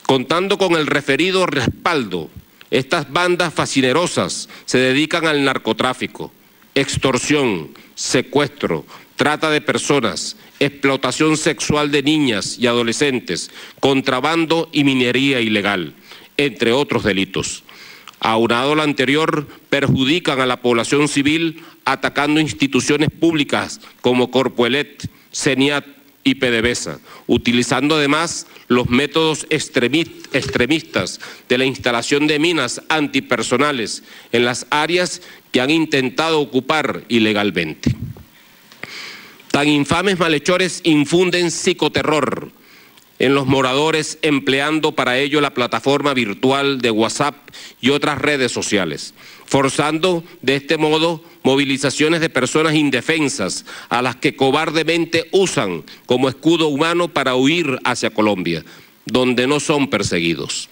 [0.07, 2.31] Contando con el referido respaldo,
[2.71, 6.33] estas bandas fascinerosas se dedican al narcotráfico,
[6.75, 8.85] extorsión, secuestro,
[9.17, 13.51] trata de personas, explotación sexual de niñas y adolescentes,
[13.81, 15.95] contrabando y minería ilegal,
[16.37, 17.65] entre otros delitos.
[18.21, 25.87] Aunado a lo anterior, perjudican a la población civil atacando instituciones públicas como Corpoelet, CENIAT
[26.23, 34.03] y PDVSA, utilizando además los métodos extremistas de la instalación de minas antipersonales
[34.33, 37.97] en las áreas que han intentado ocupar ilegalmente.
[39.51, 42.53] Tan infames malhechores infunden psicoterror
[43.19, 47.37] en los moradores empleando para ello la plataforma virtual de WhatsApp
[47.81, 49.13] y otras redes sociales,
[49.45, 56.69] forzando de este modo movilizaciones de personas indefensas a las que cobardemente usan como escudo
[56.69, 58.65] humano para huir hacia Colombia,
[59.05, 60.71] donde no son perseguidos.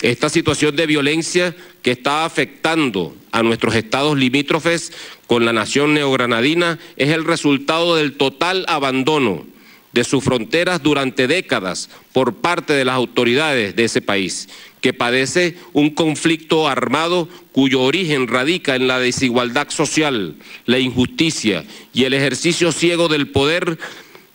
[0.00, 1.54] Esta situación de violencia
[1.84, 4.90] que está afectando a nuestros estados limítrofes
[5.26, 9.44] con la nación neogranadina es el resultado del total abandono
[9.92, 14.48] de sus fronteras durante décadas por parte de las autoridades de ese país,
[14.80, 22.04] que padece un conflicto armado cuyo origen radica en la desigualdad social, la injusticia y
[22.04, 23.78] el ejercicio ciego del poder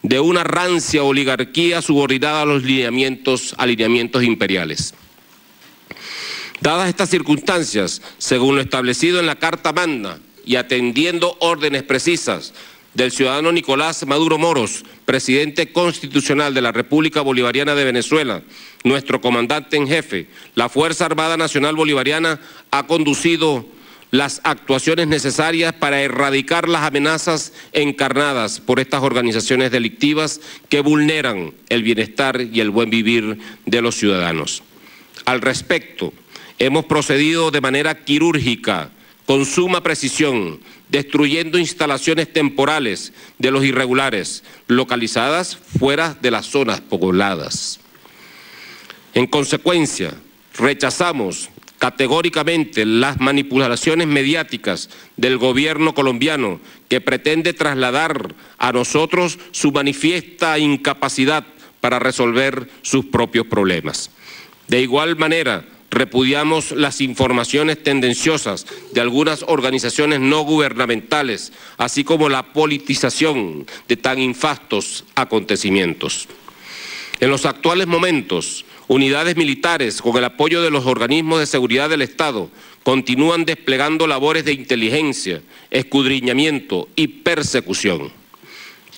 [0.04, 4.94] de una rancia oligarquía subordinada a los lineamientos, alineamientos imperiales.
[6.62, 12.54] Dadas estas circunstancias, según lo establecido en la Carta Magna y atendiendo órdenes precisas
[12.94, 18.42] del ciudadano Nicolás Maduro Moros, presidente constitucional de la República Bolivariana de Venezuela,
[18.84, 22.42] nuestro comandante en jefe, la Fuerza Armada Nacional Bolivariana
[22.72, 23.66] ha conducido
[24.12, 31.84] las actuaciones necesarias para erradicar las amenazas encarnadas por estas organizaciones delictivas que vulneran el
[31.84, 34.64] bienestar y el buen vivir de los ciudadanos.
[35.26, 36.12] Al respecto,
[36.60, 38.92] Hemos procedido de manera quirúrgica,
[39.26, 47.80] con suma precisión, destruyendo instalaciones temporales de los irregulares, localizadas fuera de las zonas pobladas.
[49.14, 50.14] En consecuencia,
[50.58, 60.60] rechazamos categóricamente las manipulaciones mediáticas del gobierno colombiano que pretende trasladar a nosotros su manifiesta
[60.60, 61.46] incapacidad
[61.80, 64.12] para resolver sus propios problemas.
[64.68, 72.54] De igual manera, Repudiamos las informaciones tendenciosas de algunas organizaciones no gubernamentales, así como la
[72.54, 76.28] politización de tan infastos acontecimientos.
[77.20, 82.02] En los actuales momentos, unidades militares, con el apoyo de los organismos de seguridad del
[82.02, 82.50] Estado,
[82.84, 88.19] continúan desplegando labores de inteligencia, escudriñamiento y persecución.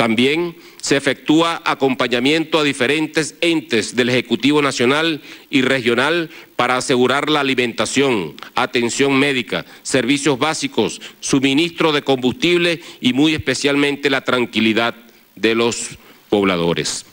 [0.02, 5.22] También se efectúa acompañamiento a diferentes entes del Ejecutivo Nacional
[5.52, 13.36] y Regional para asegurar la alimentación, atención médica, servicios básicos, suministro de combustible y muy
[13.36, 14.96] especialmente la tranquilidad
[15.36, 16.00] de los
[16.30, 17.06] pobladores.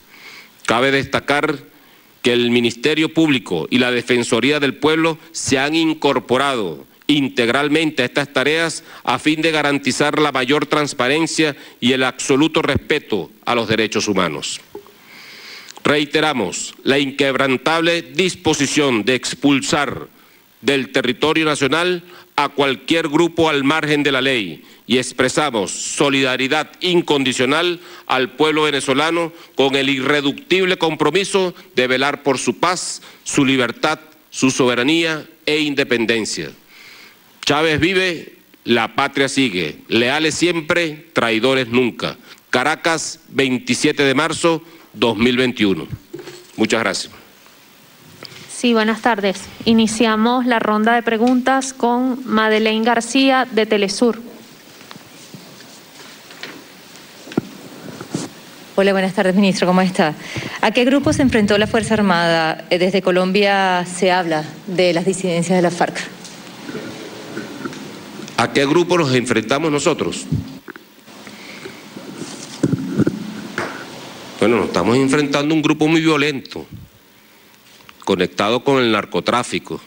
[0.64, 1.58] Cabe destacar
[2.22, 8.32] que el Ministerio Público y la Defensoría del Pueblo se han incorporado integralmente a estas
[8.32, 14.06] tareas a fin de garantizar la mayor transparencia y el absoluto respeto a los derechos
[14.06, 14.60] humanos.
[15.82, 20.06] Reiteramos la inquebrantable disposición de expulsar
[20.60, 22.02] del territorio nacional
[22.36, 29.32] a cualquier grupo al margen de la ley y expresamos solidaridad incondicional al pueblo venezolano
[29.54, 33.98] con el irreductible compromiso de velar por su paz, su libertad,
[34.30, 36.50] su soberanía e independencia.
[37.48, 38.34] Chávez vive,
[38.64, 39.78] la patria sigue.
[39.88, 42.18] Leales siempre, traidores nunca.
[42.50, 45.88] Caracas, 27 de marzo 2021.
[46.58, 47.10] Muchas gracias.
[48.54, 49.40] Sí, buenas tardes.
[49.64, 54.20] Iniciamos la ronda de preguntas con Madeleine García de Telesur.
[58.76, 59.66] Hola, buenas tardes, ministro.
[59.66, 60.12] ¿Cómo está?
[60.60, 62.66] ¿A qué grupo se enfrentó la Fuerza Armada?
[62.68, 66.17] Eh, desde Colombia se habla de las disidencias de la FARC.
[68.38, 70.24] ¿A qué grupo nos enfrentamos nosotros?
[74.38, 76.64] Bueno, nos estamos enfrentando a un grupo muy violento,
[78.04, 79.80] conectado con el narcotráfico,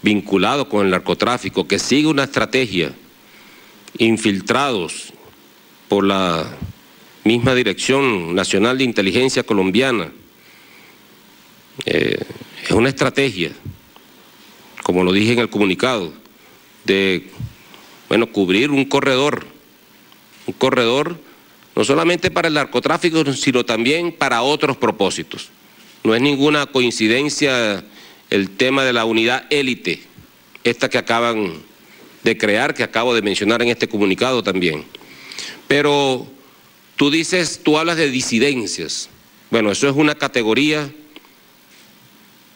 [0.00, 2.94] vinculado con el narcotráfico, que sigue una estrategia,
[3.98, 5.12] infiltrados
[5.88, 6.56] por la
[7.24, 10.12] misma Dirección Nacional de Inteligencia Colombiana.
[11.84, 12.16] Eh,
[12.62, 13.50] es una estrategia,
[14.84, 16.19] como lo dije en el comunicado,
[16.90, 17.30] de
[18.08, 19.46] bueno, cubrir un corredor,
[20.46, 21.16] un corredor
[21.76, 25.50] no solamente para el narcotráfico, sino también para otros propósitos.
[26.02, 27.84] No es ninguna coincidencia
[28.28, 30.02] el tema de la unidad élite,
[30.64, 31.62] esta que acaban
[32.24, 34.84] de crear, que acabo de mencionar en este comunicado también.
[35.68, 36.26] Pero
[36.96, 39.08] tú dices, tú hablas de disidencias.
[39.50, 40.90] Bueno, eso es una categoría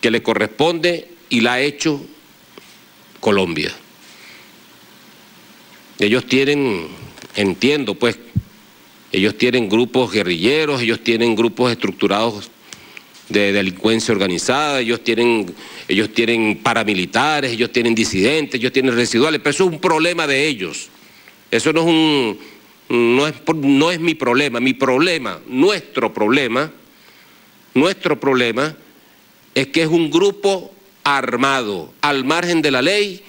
[0.00, 2.04] que le corresponde y la ha hecho
[3.20, 3.72] Colombia.
[5.98, 6.88] Ellos tienen,
[7.36, 8.18] entiendo pues,
[9.12, 12.50] ellos tienen grupos guerrilleros, ellos tienen grupos estructurados
[13.28, 15.54] de delincuencia organizada, ellos tienen,
[15.88, 20.46] ellos tienen paramilitares, ellos tienen disidentes, ellos tienen residuales, pero eso es un problema de
[20.46, 20.88] ellos.
[21.50, 22.38] Eso no es un
[22.88, 26.70] no es, no es mi problema, mi problema, nuestro problema,
[27.72, 28.76] nuestro problema
[29.54, 30.72] es que es un grupo
[31.02, 33.22] armado, al margen de la ley,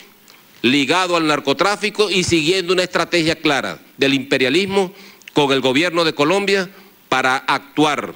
[0.66, 4.92] ligado al narcotráfico y siguiendo una estrategia clara del imperialismo
[5.34, 6.72] con el gobierno de Colombia
[7.08, 8.16] para actuar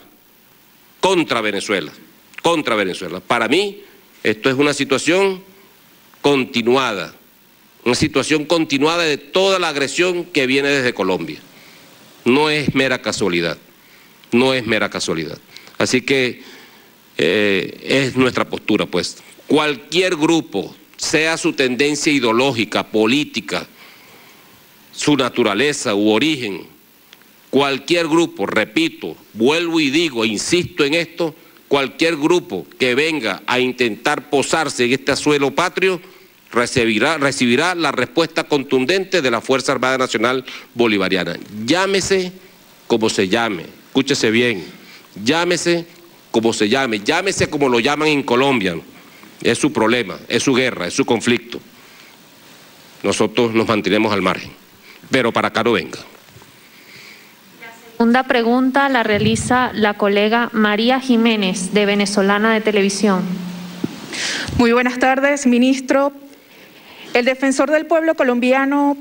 [0.99, 1.91] contra Venezuela,
[2.41, 3.19] contra Venezuela.
[3.19, 3.83] Para mí,
[4.23, 5.43] esto es una situación
[6.21, 7.13] continuada,
[7.85, 11.39] una situación continuada de toda la agresión que viene desde Colombia.
[12.25, 13.59] No es mera casualidad,
[14.31, 15.37] no es mera casualidad.
[15.77, 16.41] Así que
[17.19, 19.17] eh, es nuestra postura, pues.
[19.45, 23.65] Cualquier grupo, sea su tendencia ideológica, política,
[24.91, 26.63] su naturaleza u origen,
[27.49, 31.33] cualquier grupo, repito, vuelvo y digo, insisto en esto,
[31.69, 36.01] cualquier grupo que venga a intentar posarse en este suelo patrio,
[36.51, 40.43] recibirá, recibirá la respuesta contundente de la Fuerza Armada Nacional
[40.73, 41.39] Bolivariana.
[41.65, 42.33] Llámese
[42.87, 44.65] como se llame, escúchese bien,
[45.23, 45.85] llámese
[46.31, 48.75] como se llame, llámese como lo llaman en Colombia.
[49.41, 51.59] Es su problema, es su guerra, es su conflicto.
[53.03, 54.51] Nosotros nos mantenemos al margen,
[55.09, 55.99] pero para acá no venga.
[57.61, 63.23] La segunda pregunta la realiza la colega María Jiménez, de Venezolana de Televisión.
[64.57, 66.11] Muy buenas tardes, ministro.
[67.13, 68.97] El defensor del pueblo colombiano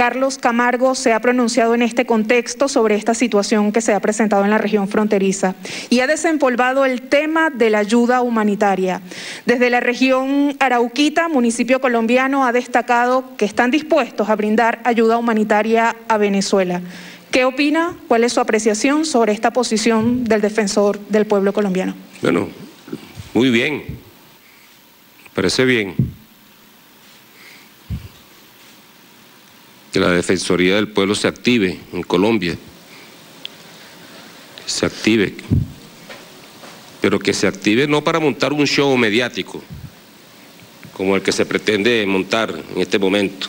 [0.00, 4.44] Carlos Camargo se ha pronunciado en este contexto sobre esta situación que se ha presentado
[4.44, 5.54] en la región fronteriza
[5.90, 9.02] y ha desempolvado el tema de la ayuda humanitaria.
[9.44, 15.94] Desde la región Arauquita, municipio colombiano, ha destacado que están dispuestos a brindar ayuda humanitaria
[16.08, 16.80] a Venezuela.
[17.30, 17.94] ¿Qué opina?
[18.08, 21.94] ¿Cuál es su apreciación sobre esta posición del defensor del pueblo colombiano?
[22.22, 22.48] Bueno,
[23.34, 23.82] muy bien,
[25.34, 25.94] parece bien.
[29.92, 32.56] Que la Defensoría del Pueblo se active en Colombia,
[34.66, 35.34] se active,
[37.00, 39.62] pero que se active no para montar un show mediático,
[40.92, 43.48] como el que se pretende montar en este momento,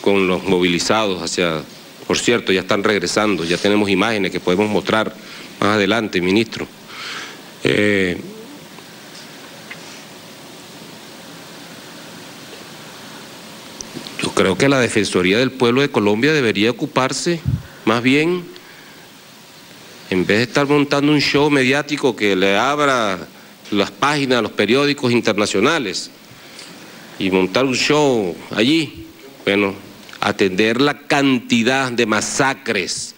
[0.00, 1.62] con los movilizados hacia,
[2.06, 5.14] por cierto, ya están regresando, ya tenemos imágenes que podemos mostrar
[5.60, 6.68] más adelante, ministro.
[7.64, 8.16] Eh,
[14.38, 17.40] creo que la Defensoría del Pueblo de Colombia debería ocuparse
[17.84, 18.44] más bien,
[20.10, 23.18] en vez de estar montando un show mediático que le abra
[23.72, 26.12] las páginas a los periódicos internacionales
[27.18, 29.06] y montar un show allí,
[29.44, 29.74] bueno,
[30.20, 33.16] atender la cantidad de masacres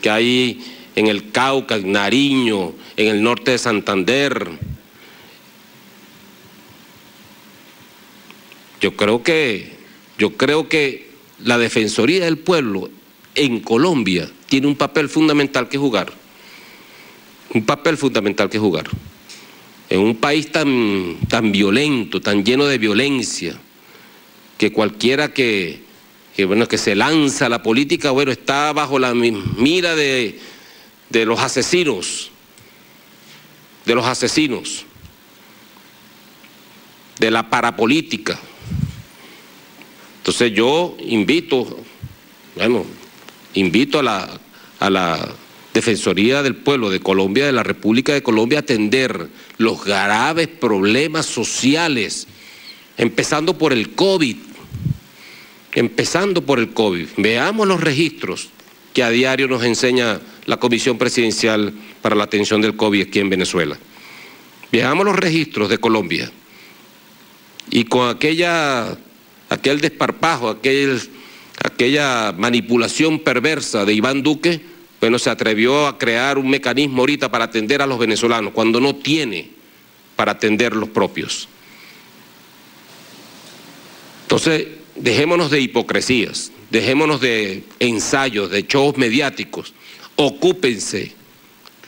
[0.00, 4.48] que hay en el Cauca, en Nariño, en el norte de Santander.
[8.80, 9.71] Yo creo que
[10.22, 11.08] yo creo que
[11.40, 12.88] la Defensoría del Pueblo
[13.34, 16.12] en Colombia tiene un papel fundamental que jugar.
[17.52, 18.88] Un papel fundamental que jugar.
[19.90, 23.58] En un país tan, tan violento, tan lleno de violencia,
[24.58, 25.80] que cualquiera que,
[26.46, 30.38] bueno, que se lanza a la política, bueno, está bajo la mira de,
[31.10, 32.30] de los asesinos,
[33.84, 34.84] de los asesinos,
[37.18, 38.38] de la parapolítica.
[40.22, 41.80] Entonces yo invito,
[42.54, 42.86] bueno,
[43.54, 44.40] invito a la,
[44.78, 45.34] a la
[45.74, 49.26] Defensoría del Pueblo de Colombia, de la República de Colombia, a atender
[49.58, 52.28] los graves problemas sociales,
[52.96, 54.36] empezando por el COVID,
[55.72, 57.08] empezando por el COVID.
[57.16, 58.50] Veamos los registros
[58.94, 63.30] que a diario nos enseña la Comisión Presidencial para la Atención del COVID aquí en
[63.30, 63.76] Venezuela.
[64.70, 66.30] Veamos los registros de Colombia.
[67.70, 68.96] Y con aquella
[69.52, 71.00] aquel desparpajo, aquel,
[71.62, 74.60] aquella manipulación perversa de Iván Duque,
[75.00, 78.94] bueno, se atrevió a crear un mecanismo ahorita para atender a los venezolanos, cuando no
[78.96, 79.50] tiene
[80.16, 81.48] para atender los propios.
[84.22, 89.74] Entonces, dejémonos de hipocresías, dejémonos de ensayos, de shows mediáticos,
[90.16, 91.12] ocúpense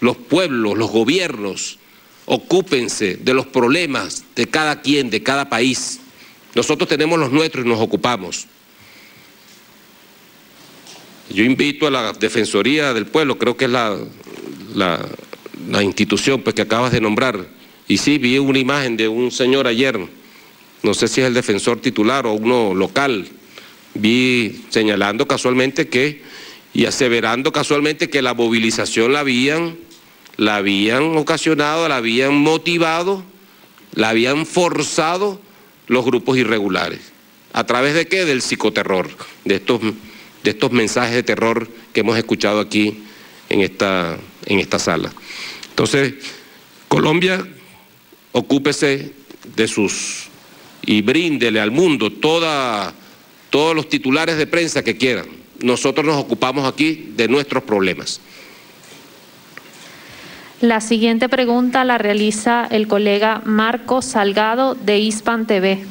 [0.01, 1.79] los pueblos, los gobiernos,
[2.27, 6.01] ocúpense de los problemas de cada quien, de cada país.
[6.55, 8.47] Nosotros tenemos los nuestros y nos ocupamos.
[11.31, 13.97] Yo invito a la Defensoría del Pueblo, creo que es la,
[14.75, 17.47] la, institución pues, que acabas de nombrar,
[17.89, 19.99] y sí, vi una imagen de un señor ayer,
[20.83, 23.27] no sé si es el defensor titular o uno local,
[23.95, 26.23] vi señalando casualmente que,
[26.75, 29.77] y aseverando casualmente que la movilización la habían,
[30.37, 33.25] la habían ocasionado, la habían motivado,
[33.95, 35.41] la habían forzado
[35.87, 37.01] los grupos irregulares.
[37.53, 38.25] ¿A través de qué?
[38.25, 39.09] Del psicoterror,
[39.45, 39.81] de estos
[40.45, 43.03] de estos mensajes de terror que hemos escuchado aquí
[43.49, 45.11] en esta, en esta sala.
[45.71, 46.15] Entonces,
[46.87, 47.45] Colombia,
[48.33, 49.13] ocúpese
[49.57, 50.27] de sus
[50.83, 52.93] y bríndele al mundo toda,
[53.49, 55.27] todos los titulares de prensa que quieran.
[55.61, 58.21] Nosotros nos ocupamos aquí de nuestros problemas.
[60.65, 65.85] La siguiente pregunta la realiza el colega Marco Salgado de ISPAN TV.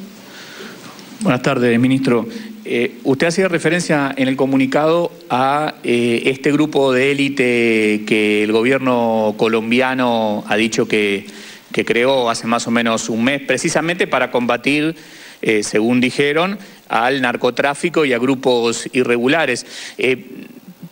[1.20, 2.26] Buenas tardes, ministro.
[2.64, 8.50] Eh, usted hacía referencia en el comunicado a eh, este grupo de élite que el
[8.50, 11.24] gobierno colombiano ha dicho que,
[11.70, 14.96] creó hace más o menos un mes, precisamente para combatir,
[15.40, 16.58] eh, según dijeron,
[16.88, 19.66] al narcotráfico y a grupos irregulares.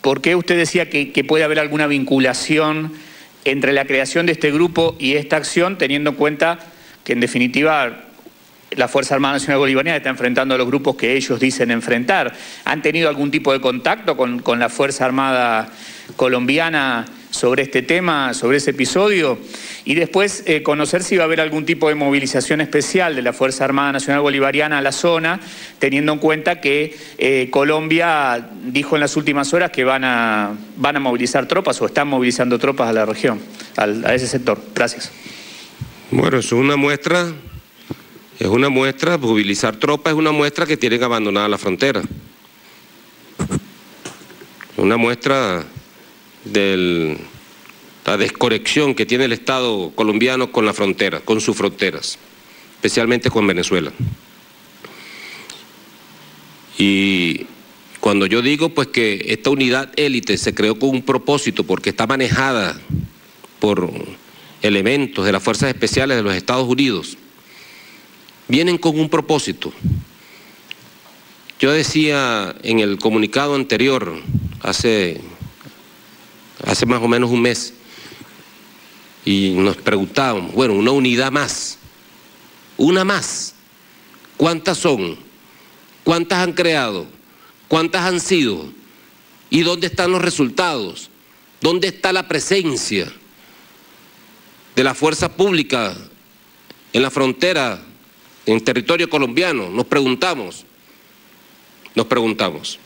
[0.01, 2.93] ¿Por qué usted decía que puede haber alguna vinculación
[3.45, 6.59] entre la creación de este grupo y esta acción, teniendo en cuenta
[7.05, 8.05] que en definitiva
[8.77, 12.33] la Fuerza Armada Nacional Bolivariana está enfrentando a los grupos que ellos dicen enfrentar.
[12.65, 15.69] ¿Han tenido algún tipo de contacto con, la Fuerza Armada
[16.17, 19.39] colombiana sobre este tema, sobre ese episodio?
[19.85, 23.33] Y después eh, conocer si va a haber algún tipo de movilización especial de la
[23.33, 25.41] Fuerza Armada Nacional Bolivariana a la zona,
[25.79, 30.97] teniendo en cuenta que eh, Colombia dijo en las últimas horas que van a, van
[30.97, 33.41] a movilizar tropas o están movilizando tropas a la región,
[33.77, 34.59] a ese sector.
[34.75, 35.11] Gracias.
[36.11, 37.33] Bueno, es una muestra
[38.43, 42.03] es una muestra, movilizar tropas es una muestra que tienen abandonada la frontera.
[44.77, 45.65] Una muestra
[46.45, 47.19] de
[48.05, 52.19] la desconexión que tiene el Estado colombiano con la frontera, con sus fronteras,
[52.75, 53.93] especialmente con Venezuela.
[56.79, 57.47] Y
[58.01, 62.09] cuando yo digo pues que esta unidad élite se creó con un propósito porque está
[62.09, 62.81] manejada
[63.61, 63.89] por
[64.63, 67.17] elementos de las fuerzas especiales de los Estados Unidos,
[68.49, 69.73] vienen con un propósito.
[71.59, 74.21] Yo decía en el comunicado anterior,
[74.63, 75.21] hace,
[76.67, 77.75] hace más o menos un mes,
[79.25, 81.79] y nos preguntábamos, bueno, una unidad más,
[82.77, 83.55] una más,
[84.37, 85.17] ¿cuántas son?
[86.03, 87.07] ¿Cuántas han creado?
[87.69, 88.73] ¿Cuántas han sido?
[89.51, 91.11] ¿Y dónde están los resultados?
[91.61, 93.13] ¿Dónde está la presencia
[94.75, 95.95] de la fuerza pública
[96.93, 97.81] en la frontera
[98.47, 100.65] en territorio colombiano, nos preguntamos,
[101.95, 102.79] nos preguntamos.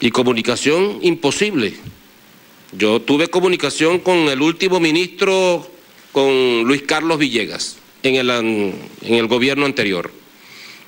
[0.00, 1.74] Y comunicación imposible.
[2.72, 5.66] Yo tuve comunicación con el último ministro,
[6.12, 10.12] con Luis Carlos Villegas, en el, en el gobierno anterior.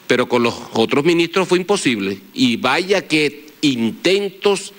[0.07, 2.19] Pero con los otros ministros fue imposible.
[2.35, 4.73] Y vaya que intentos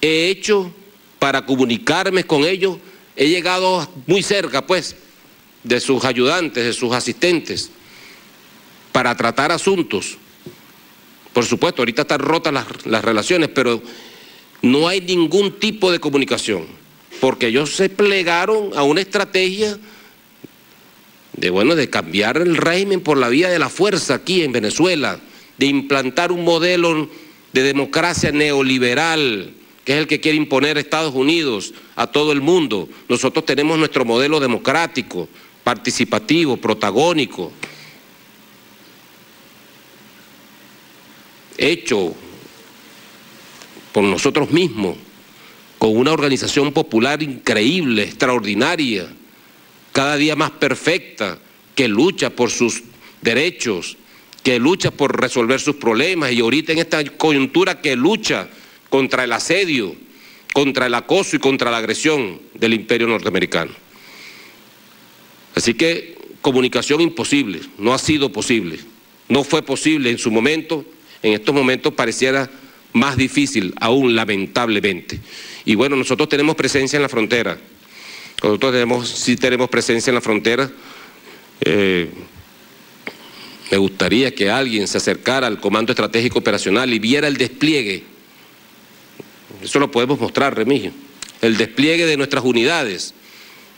[0.00, 0.72] he hecho
[1.18, 2.78] para comunicarme con ellos.
[3.16, 4.96] He llegado muy cerca, pues,
[5.64, 7.70] de sus ayudantes, de sus asistentes,
[8.92, 10.18] para tratar asuntos.
[11.32, 12.52] Por supuesto, ahorita están rotas
[12.84, 13.82] las, relaciones, pero
[14.62, 16.64] no hay ningún tipo de comunicación,
[17.20, 19.76] porque ellos se plegaron a una estrategia
[21.32, 25.18] de, bueno, de cambiar el régimen por la vía de la fuerza aquí en Venezuela,
[25.58, 27.10] de implantar un modelo
[27.52, 29.54] de democracia neoliberal,
[29.84, 32.88] que es el que quiere imponer Estados Unidos a todo el mundo.
[33.08, 35.28] Nosotros tenemos nuestro modelo democrático,
[35.64, 37.50] participativo, protagónico,
[41.56, 42.14] hecho
[43.92, 44.96] por nosotros mismos,
[45.78, 49.08] con una organización popular increíble, extraordinaria,
[49.92, 51.38] cada día más perfecta,
[51.74, 52.82] que lucha por sus
[53.22, 53.96] derechos,
[54.42, 58.48] que lucha por resolver sus problemas y ahorita en esta coyuntura que lucha
[58.90, 59.96] contra el asedio,
[60.52, 63.83] contra el acoso y contra la agresión del imperio norteamericano.
[65.54, 68.78] Así que comunicación imposible, no ha sido posible,
[69.28, 70.84] no fue posible en su momento,
[71.22, 72.50] en estos momentos pareciera
[72.92, 75.20] más difícil, aún lamentablemente.
[75.64, 77.58] Y bueno, nosotros tenemos presencia en la frontera,
[78.42, 80.70] nosotros tenemos, sí tenemos presencia en la frontera.
[81.62, 82.10] Eh,
[83.70, 88.04] me gustaría que alguien se acercara al Comando Estratégico Operacional y viera el despliegue.
[89.62, 90.92] Eso lo podemos mostrar, Remigio.
[91.40, 93.14] El despliegue de nuestras unidades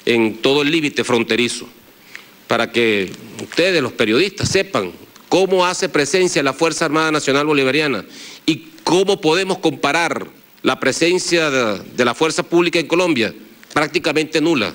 [0.07, 1.69] en todo el límite fronterizo,
[2.47, 4.93] para que ustedes, los periodistas, sepan
[5.29, 8.05] cómo hace presencia la Fuerza Armada Nacional Bolivariana
[8.47, 10.29] y cómo podemos comparar
[10.63, 13.35] la presencia de, la fuerza pública en Colombia,
[13.73, 14.75] prácticamente nula.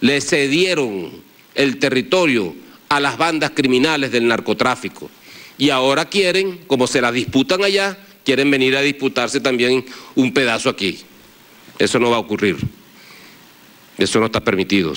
[0.00, 1.10] Le cedieron
[1.54, 2.54] el territorio
[2.88, 5.10] a las bandas criminales del narcotráfico.
[5.58, 9.84] Y ahora quieren, como se la disputan allá, quieren venir a disputarse también
[10.14, 10.98] un pedazo aquí.
[11.78, 12.56] Eso no va a ocurrir.
[13.98, 14.92] Eso no está permitido.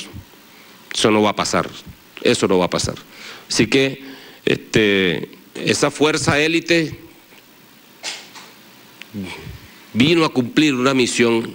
[0.94, 1.70] Eso no va a pasar.
[2.22, 2.96] Eso no va a pasar.
[3.48, 4.04] Así que
[4.46, 7.00] este, esa fuerza élite
[9.94, 11.54] vino a cumplir una misión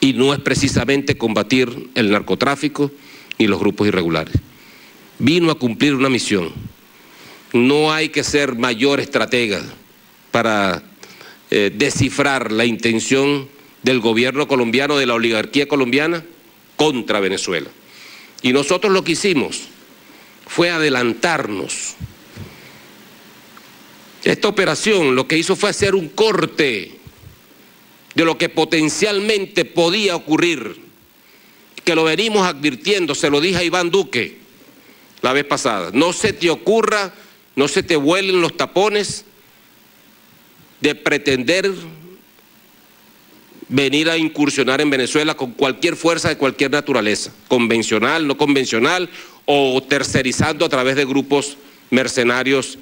[0.00, 2.90] y no es precisamente combatir el narcotráfico
[3.38, 4.34] ni los grupos irregulares.
[5.18, 6.52] Vino a cumplir una misión.
[7.52, 9.62] No hay que ser mayor estratega
[10.30, 10.82] para
[11.50, 13.48] eh, descifrar la intención
[13.82, 16.24] del gobierno colombiano, de la oligarquía colombiana,
[16.76, 17.70] contra Venezuela.
[18.42, 19.62] Y nosotros lo que hicimos
[20.46, 21.94] fue adelantarnos.
[24.24, 26.98] Esta operación lo que hizo fue hacer un corte
[28.14, 30.76] de lo que potencialmente podía ocurrir,
[31.84, 34.38] que lo venimos advirtiendo, se lo dije a Iván Duque
[35.22, 35.90] la vez pasada.
[35.92, 37.14] No se te ocurra,
[37.56, 39.24] no se te vuelen los tapones
[40.80, 41.72] de pretender
[43.72, 49.08] venir a incursionar en Venezuela con cualquier fuerza de cualquier naturaleza, convencional, no convencional,
[49.46, 51.56] o tercerizando a través de grupos
[51.90, 52.78] mercenarios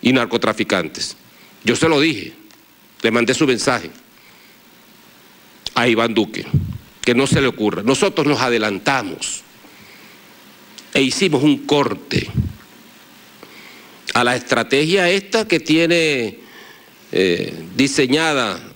[0.00, 1.16] y narcotraficantes.
[1.64, 2.32] Yo se lo dije,
[3.02, 3.90] le mandé su mensaje
[5.74, 6.46] a Iván Duque,
[7.02, 7.82] que no se le ocurra.
[7.82, 9.42] Nosotros nos adelantamos
[10.94, 12.28] e hicimos un corte
[14.14, 16.38] a la estrategia esta que tiene
[17.10, 18.67] eh, diseñada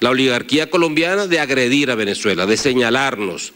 [0.00, 3.52] la oligarquía colombiana de agredir a Venezuela, de señalarnos.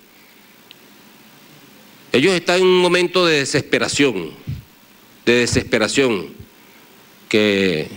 [2.13, 4.31] Ellos están en un momento de desesperación,
[5.27, 6.29] de desesperación,
[7.29, 7.89] que el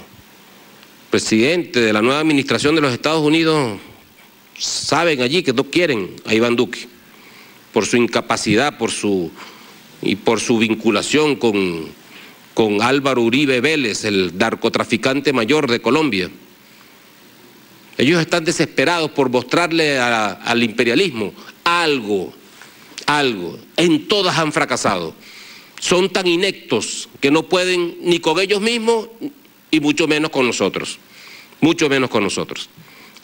[1.12, 3.78] presidente de la nueva administración de los Estados Unidos
[4.58, 6.88] saben allí que no quieren a Iván Duque,
[7.74, 9.32] por su incapacidad, por su
[10.02, 11.88] y por su vinculación con,
[12.54, 16.30] con Álvaro Uribe Vélez, el narcotraficante mayor de Colombia.
[17.98, 21.34] Ellos están desesperados por mostrarle al imperialismo
[21.64, 22.32] algo,
[23.08, 23.58] algo.
[23.76, 25.16] En todas han fracasado.
[25.80, 29.10] Son tan inectos que no pueden ni con ellos mismos
[29.72, 31.00] y mucho menos con nosotros.
[31.60, 32.70] Mucho menos con nosotros.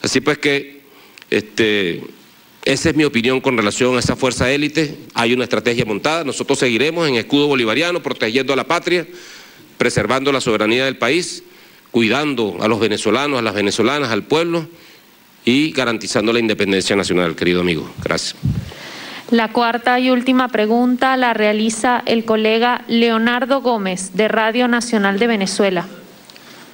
[0.02, 0.82] Así pues que
[1.30, 2.02] este,
[2.64, 4.98] esa es mi opinión con relación a esa fuerza élite.
[5.14, 6.24] Hay una estrategia montada.
[6.24, 9.06] Nosotros seguiremos en escudo bolivariano, protegiendo a la patria,
[9.78, 11.44] preservando la soberanía del país
[11.94, 14.66] cuidando a los venezolanos, a las venezolanas, al pueblo
[15.44, 17.88] y garantizando la independencia nacional, querido amigo.
[18.02, 18.34] Gracias.
[19.30, 25.28] La cuarta y última pregunta la realiza el colega Leonardo Gómez, de Radio Nacional de
[25.28, 25.86] Venezuela.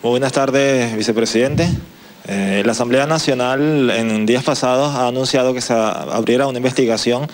[0.03, 1.69] Muy buenas tardes, vicepresidente.
[2.27, 7.29] Eh, la Asamblea Nacional en días pasados ha anunciado que se abriera una investigación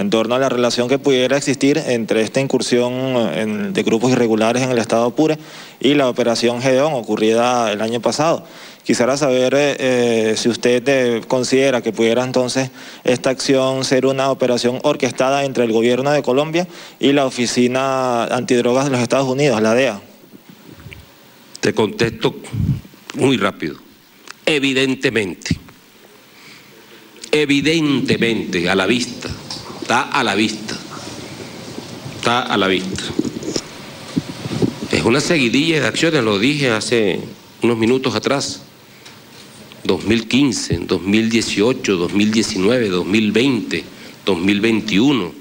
[0.00, 4.70] en torno a la relación que pudiera existir entre esta incursión de grupos irregulares en
[4.70, 5.36] el estado Apure
[5.78, 8.46] y la operación Gedeón ocurrida el año pasado.
[8.82, 12.70] Quisiera saber eh, eh, si usted eh, considera que pudiera entonces
[13.04, 16.66] esta acción ser una operación orquestada entre el gobierno de Colombia
[16.98, 20.00] y la Oficina Antidrogas de los Estados Unidos, la DEA.
[21.60, 22.36] Te contesto
[23.16, 23.76] muy rápido.
[24.46, 25.58] Evidentemente,
[27.30, 29.28] evidentemente a la vista
[29.90, 30.78] está a la vista.
[32.14, 33.02] Está a la vista.
[34.92, 37.18] Es una seguidilla de acciones, lo dije hace
[37.60, 38.62] unos minutos atrás.
[39.82, 43.84] 2015, 2018, 2019, 2020,
[44.26, 45.32] 2021,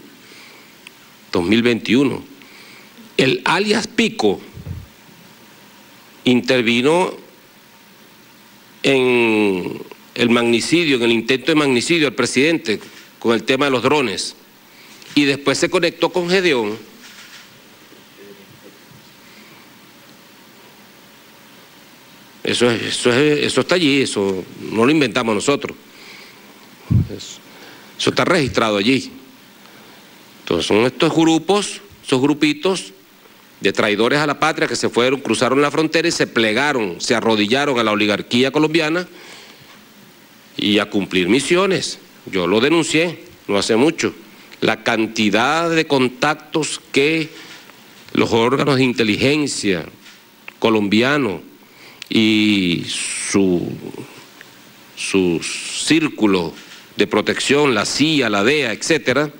[1.31, 2.23] 2021.
[3.17, 4.41] El alias Pico
[6.23, 7.13] intervino
[8.81, 9.79] en
[10.15, 12.79] el magnicidio, en el intento de magnicidio al presidente
[13.19, 14.35] con el tema de los drones
[15.15, 16.77] y después se conectó con Gedeón.
[22.43, 25.77] Eso, eso, eso está allí, eso no lo inventamos nosotros.
[27.15, 29.11] Eso, está registrado allí.
[30.39, 32.93] Entonces son estos grupos, esos grupitos
[33.61, 37.13] de traidores a la patria que se fueron, cruzaron la frontera y se plegaron, se
[37.13, 39.07] arrodillaron a la oligarquía colombiana
[40.55, 41.99] y a cumplir misiones.
[42.31, 44.13] Yo lo denuncié no hace mucho
[44.61, 47.29] la cantidad de contactos que
[48.13, 49.85] los órganos de inteligencia
[50.59, 51.41] colombianos
[52.09, 53.71] y su,
[54.95, 56.53] su círculo
[56.95, 59.31] de protección, la CIA, la DEA, etcétera,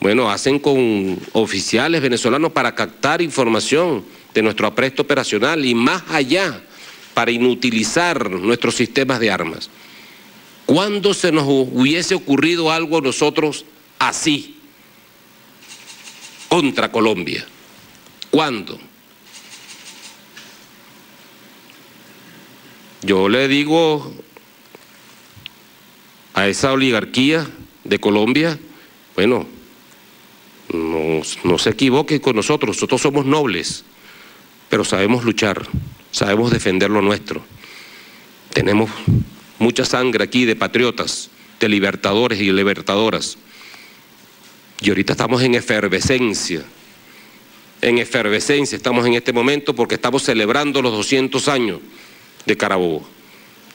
[0.00, 4.02] bueno, hacen con oficiales venezolanos para captar información
[4.32, 6.62] de nuestro apresto operacional y más allá
[7.12, 9.68] para inutilizar nuestros sistemas de armas.
[10.70, 13.64] ¿Cuándo se nos hubiese ocurrido algo a nosotros
[13.98, 14.56] así
[16.48, 17.44] contra Colombia?
[18.30, 18.78] ¿Cuándo?
[23.02, 24.14] Yo le digo
[26.34, 27.50] a esa oligarquía
[27.82, 28.56] de Colombia,
[29.16, 29.48] bueno,
[30.72, 33.84] no, se equivoquen con nosotros, nosotros somos nobles,
[34.68, 35.66] pero sabemos luchar,
[36.12, 37.42] sabemos defender lo nuestro.
[38.52, 38.88] Tenemos
[39.60, 41.30] mucha sangre aquí de patriotas,
[41.60, 43.38] de libertadores y libertadoras.
[44.80, 46.64] Y ahorita estamos en efervescencia,
[47.80, 51.78] en efervescencia estamos en este momento porque estamos celebrando los 200 años
[52.44, 53.08] de Carabobo,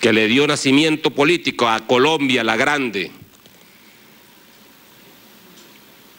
[0.02, 3.12] que le dio nacimiento político a Colombia la Grande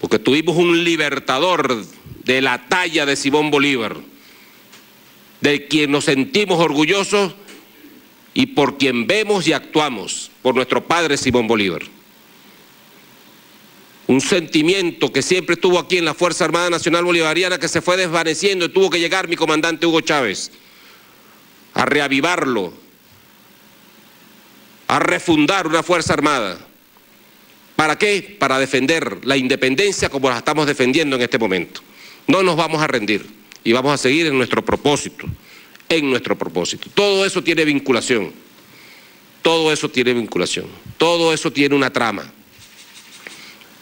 [0.01, 1.85] porque tuvimos un libertador
[2.25, 3.97] de la talla de Simón Bolívar,
[5.41, 7.35] de quien nos sentimos orgullosos
[8.37, 11.81] y por quien vemos y actuamos, por nuestro padre Simón Bolívar.
[14.07, 17.97] Un sentimiento que siempre estuvo aquí en la Fuerza Armada Nacional Bolivariana que se fue
[17.97, 20.53] desvaneciendo y tuvo que llegar mi comandante Hugo Chávez
[21.73, 22.75] a reavivarlo,
[24.87, 26.59] a refundar una Fuerza Armada
[27.75, 28.37] ¿Para qué?
[28.39, 31.83] Para defender la independencia como la estamos defendiendo en este momento.
[32.27, 33.27] No nos vamos a rendir
[33.65, 35.27] y vamos a seguir en nuestro propósito,
[35.89, 36.89] en nuestro propósito.
[36.95, 38.33] Todo eso tiene vinculación,
[39.43, 40.67] todo eso tiene vinculación,
[40.99, 42.31] todo eso tiene una trama,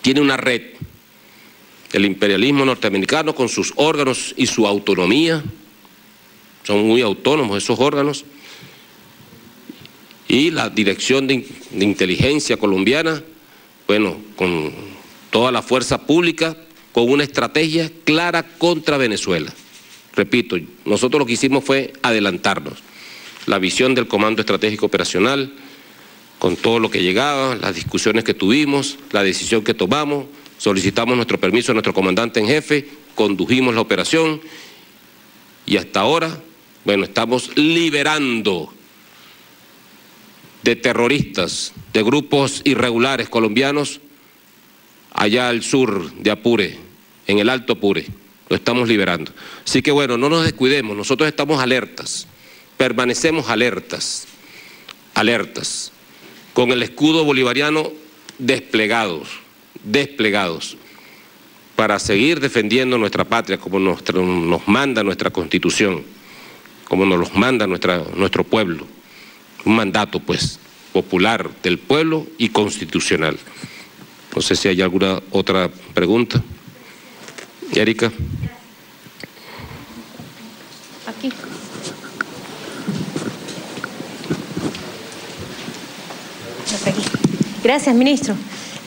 [0.03, 0.63] tiene una red.
[1.93, 5.43] El imperialismo norteamericano con sus órganos y su autonomía,
[6.65, 8.25] son muy autónomos esos órganos,
[10.27, 13.23] y la dirección de, de inteligencia colombiana
[13.87, 14.73] bueno, con
[15.31, 16.57] toda la fuerza pública,
[16.93, 19.53] con una estrategia clara contra Venezuela.
[20.15, 22.83] Repito, nosotros lo que hicimos fue adelantarnos.
[23.47, 25.53] La visión del Comando Estratégico Operacional,
[26.39, 30.27] con todo lo que llegaba, las discusiones que tuvimos, la decisión que tomamos,
[30.59, 34.41] solicitamos nuestro permiso a nuestro comandante en jefe, condujimos la operación
[35.67, 36.43] y hasta ahora,
[36.85, 38.73] bueno, estamos liberando
[40.62, 44.01] de terroristas, de grupos irregulares colombianos
[45.12, 46.79] allá al sur de Apure,
[47.27, 48.07] en el Alto Apure.
[48.49, 49.32] Lo estamos liberando.
[49.64, 52.26] Así que bueno, no nos descuidemos, nosotros estamos alertas,
[52.76, 54.26] permanecemos alertas,
[55.14, 55.92] alertas,
[56.53, 57.90] con el escudo bolivariano
[58.38, 59.28] desplegados,
[59.82, 60.76] desplegados,
[61.76, 66.05] para seguir defendiendo nuestra patria como nos, nos manda nuestra constitución,
[66.84, 68.86] como nos los manda nuestra, nuestro pueblo
[69.64, 70.59] un mandato pues
[70.92, 73.38] popular del pueblo y constitucional.
[74.34, 76.42] No sé si hay alguna otra pregunta.
[77.81, 78.12] Erika.
[81.07, 81.31] Aquí.
[87.62, 88.35] Gracias, ministro.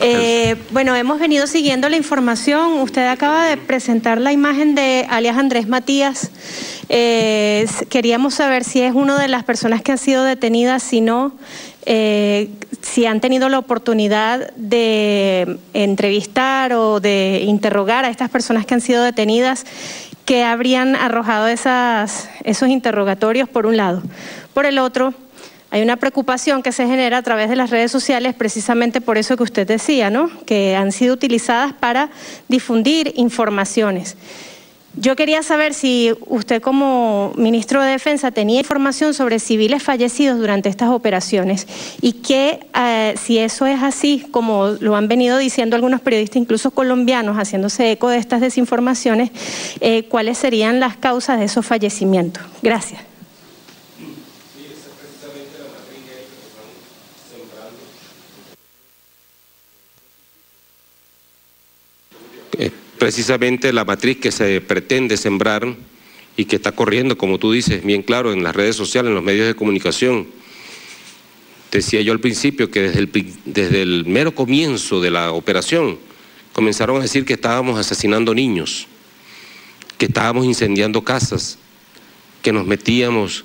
[0.00, 2.74] Eh, bueno, hemos venido siguiendo la información.
[2.80, 6.30] Usted acaba de presentar la imagen de alias Andrés Matías.
[6.88, 11.32] Eh, queríamos saber si es una de las personas que han sido detenidas, si no,
[11.84, 12.50] eh,
[12.92, 18.80] si han tenido la oportunidad de entrevistar o de interrogar a estas personas que han
[18.80, 19.64] sido detenidas,
[20.24, 24.02] que habrían arrojado esos interrogatorios, por un lado.
[24.52, 25.14] Por el otro,
[25.70, 29.36] hay una preocupación que se genera a través de las redes sociales precisamente por eso
[29.36, 30.30] que usted decía, ¿no?
[30.46, 32.10] Que han sido utilizadas para
[32.48, 34.16] difundir informaciones.
[35.00, 40.68] Yo quería saber si usted como ministro de Defensa tenía información sobre civiles fallecidos durante
[40.68, 41.68] estas operaciones
[42.00, 46.72] y que eh, si eso es así, como lo han venido diciendo algunos periodistas, incluso
[46.72, 49.30] colombianos, haciéndose eco de estas desinformaciones,
[49.80, 52.42] eh, cuáles serían las causas de esos fallecimientos.
[52.60, 53.08] Gracias.
[62.98, 65.76] Precisamente la matriz que se pretende sembrar
[66.36, 69.24] y que está corriendo, como tú dices, bien claro, en las redes sociales, en los
[69.24, 70.28] medios de comunicación.
[71.72, 75.98] Decía yo al principio que desde el, desde el mero comienzo de la operación
[76.52, 78.86] comenzaron a decir que estábamos asesinando niños,
[79.98, 81.58] que estábamos incendiando casas,
[82.42, 83.44] que nos metíamos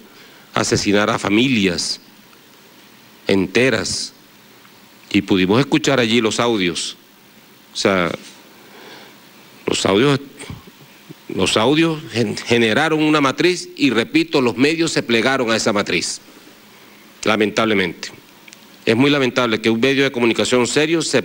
[0.54, 1.99] a asesinar a familias
[3.28, 4.14] enteras.
[5.12, 6.97] Y pudimos escuchar allí los audios.
[7.74, 8.12] O sea,
[9.66, 10.20] los audios,
[11.30, 12.01] los audios
[12.45, 16.22] generaron una matriz y repito, los medios se plegaron a esa matriz,
[17.24, 18.09] lamentablemente.
[18.86, 21.24] Es muy lamentable que un medio de comunicación serio se,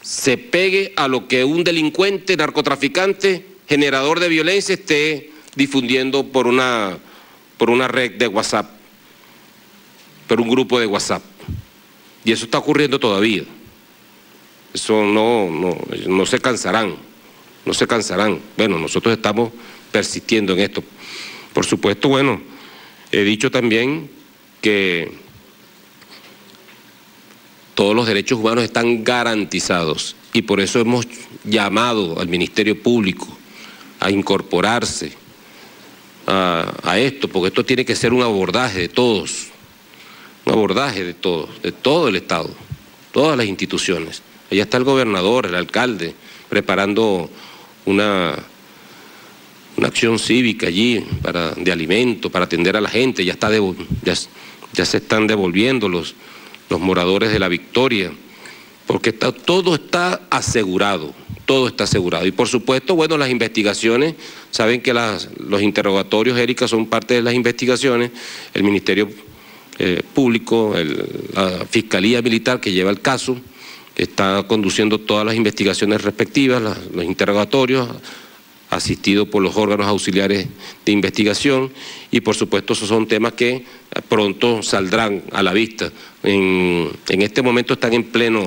[0.00, 6.98] se pegue a lo que un delincuente, narcotraficante, generador de violencia esté difundiendo por una,
[7.58, 8.70] por una red de WhatsApp,
[10.28, 11.22] por un grupo de WhatsApp.
[12.24, 13.42] Y eso está ocurriendo todavía.
[14.72, 16.94] Eso no, no, no se cansarán,
[17.68, 18.40] no se cansarán.
[18.56, 19.52] Bueno, nosotros estamos
[19.92, 20.82] persistiendo en esto.
[21.52, 22.40] Por supuesto, bueno,
[23.12, 24.10] he dicho también
[24.62, 25.12] que
[27.74, 31.06] todos los derechos humanos están garantizados y por eso hemos
[31.44, 33.28] llamado al Ministerio Público
[34.00, 35.12] a incorporarse
[36.26, 39.48] a, esto, porque esto tiene que ser un abordaje de todos,
[40.46, 42.50] un abordaje de todos, de todo el Estado,
[43.12, 44.22] todas las instituciones.
[44.50, 46.14] Allá está el gobernador, el alcalde,
[46.48, 47.30] preparando
[47.88, 48.34] una,
[49.76, 53.50] una acción cívica allí para, de alimento, para atender a la gente, ya, está
[54.04, 56.14] ya, se están devolviendo los,
[56.68, 58.12] los moradores de la Victoria,
[58.86, 61.14] porque está, todo está asegurado,
[61.46, 62.26] todo está asegurado.
[62.26, 64.14] Y por supuesto, bueno, las investigaciones,
[64.50, 68.10] saben que las, los interrogatorios, Erika, son parte de las investigaciones,
[68.54, 69.08] el Ministerio
[69.78, 70.74] eh, Público,
[71.34, 73.38] la Fiscalía Militar que lleva el caso,
[73.98, 76.62] está conduciendo todas las investigaciones respectivas,
[76.94, 77.88] los interrogatorios,
[78.70, 80.46] asistido por los órganos auxiliares
[80.84, 81.72] de investigación
[82.10, 83.64] y por supuesto esos son temas que
[84.08, 85.90] pronto saldrán a la vista.
[86.22, 88.44] En, en este momento están en pleno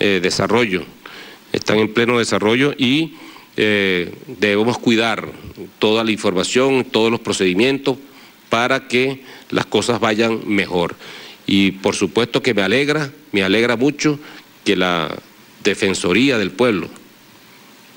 [0.00, 0.84] eh, desarrollo,
[1.52, 3.14] están en pleno desarrollo y
[3.56, 5.28] eh, debemos cuidar
[5.78, 7.98] toda la información, todos los procedimientos
[8.48, 10.94] para que las cosas vayan mejor.
[11.46, 14.18] Y por supuesto que me alegra, me alegra mucho
[14.64, 15.16] que la
[15.62, 16.88] Defensoría del Pueblo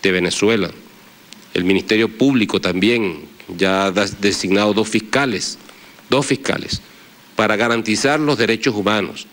[0.01, 0.69] de Venezuela,
[1.53, 3.25] el Ministerio Público también
[3.57, 5.57] ya ha designado dos fiscales,
[6.09, 6.81] dos fiscales,
[7.35, 9.27] para garantizar los derechos humanos.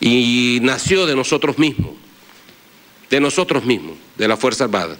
[0.00, 1.92] Y nació de nosotros mismos,
[3.10, 4.96] de nosotros mismos, de la Fuerza Armada,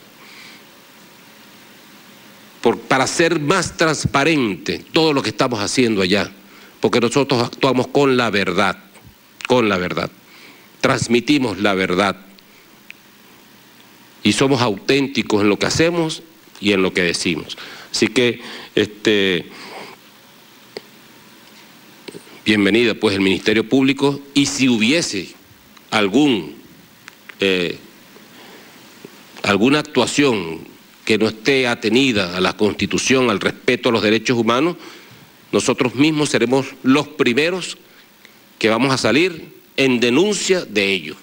[2.89, 6.33] para ser más transparente todo lo que estamos haciendo allá,
[6.81, 8.88] porque nosotros actuamos con la verdad,
[9.49, 10.13] con la verdad,
[10.81, 12.17] transmitimos la verdad.
[14.23, 16.23] Y somos auténticos en lo que hacemos
[16.61, 17.57] y en lo que decimos.
[17.91, 18.41] Así que,
[18.75, 19.47] este,
[22.45, 24.21] bienvenida pues el Ministerio Público.
[24.35, 25.31] Y si hubiese
[25.91, 26.55] algún,
[27.41, 27.79] eh,
[29.43, 30.61] alguna actuación
[31.07, 34.77] que no esté atenida a la Constitución, al respeto a los derechos humanos,
[35.53, 37.79] nosotros mismos seremos los primeros
[38.59, 41.17] que vamos a salir en denuncia de ello.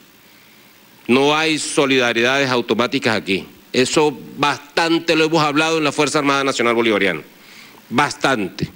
[1.08, 3.46] No hay solidaridades automáticas aquí.
[3.74, 7.22] Eso bastante lo hemos hablado en la Fuerza Armada Nacional Bolivariana.
[7.90, 8.70] Bastante.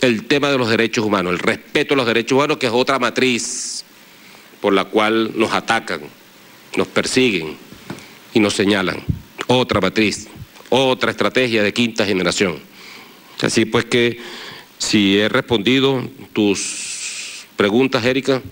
[0.00, 2.98] El tema de los derechos humanos, el respeto a los derechos humanos, que es otra
[2.98, 3.84] matriz
[4.60, 6.00] por la cual nos atacan,
[6.76, 7.56] nos persiguen
[8.34, 9.02] y nos señalan.
[9.46, 10.28] Otra matriz,
[10.70, 12.58] otra estrategia de quinta generación.
[13.40, 14.20] Así pues que
[14.78, 16.91] si he respondido tus
[17.62, 18.42] preguntas, Erika.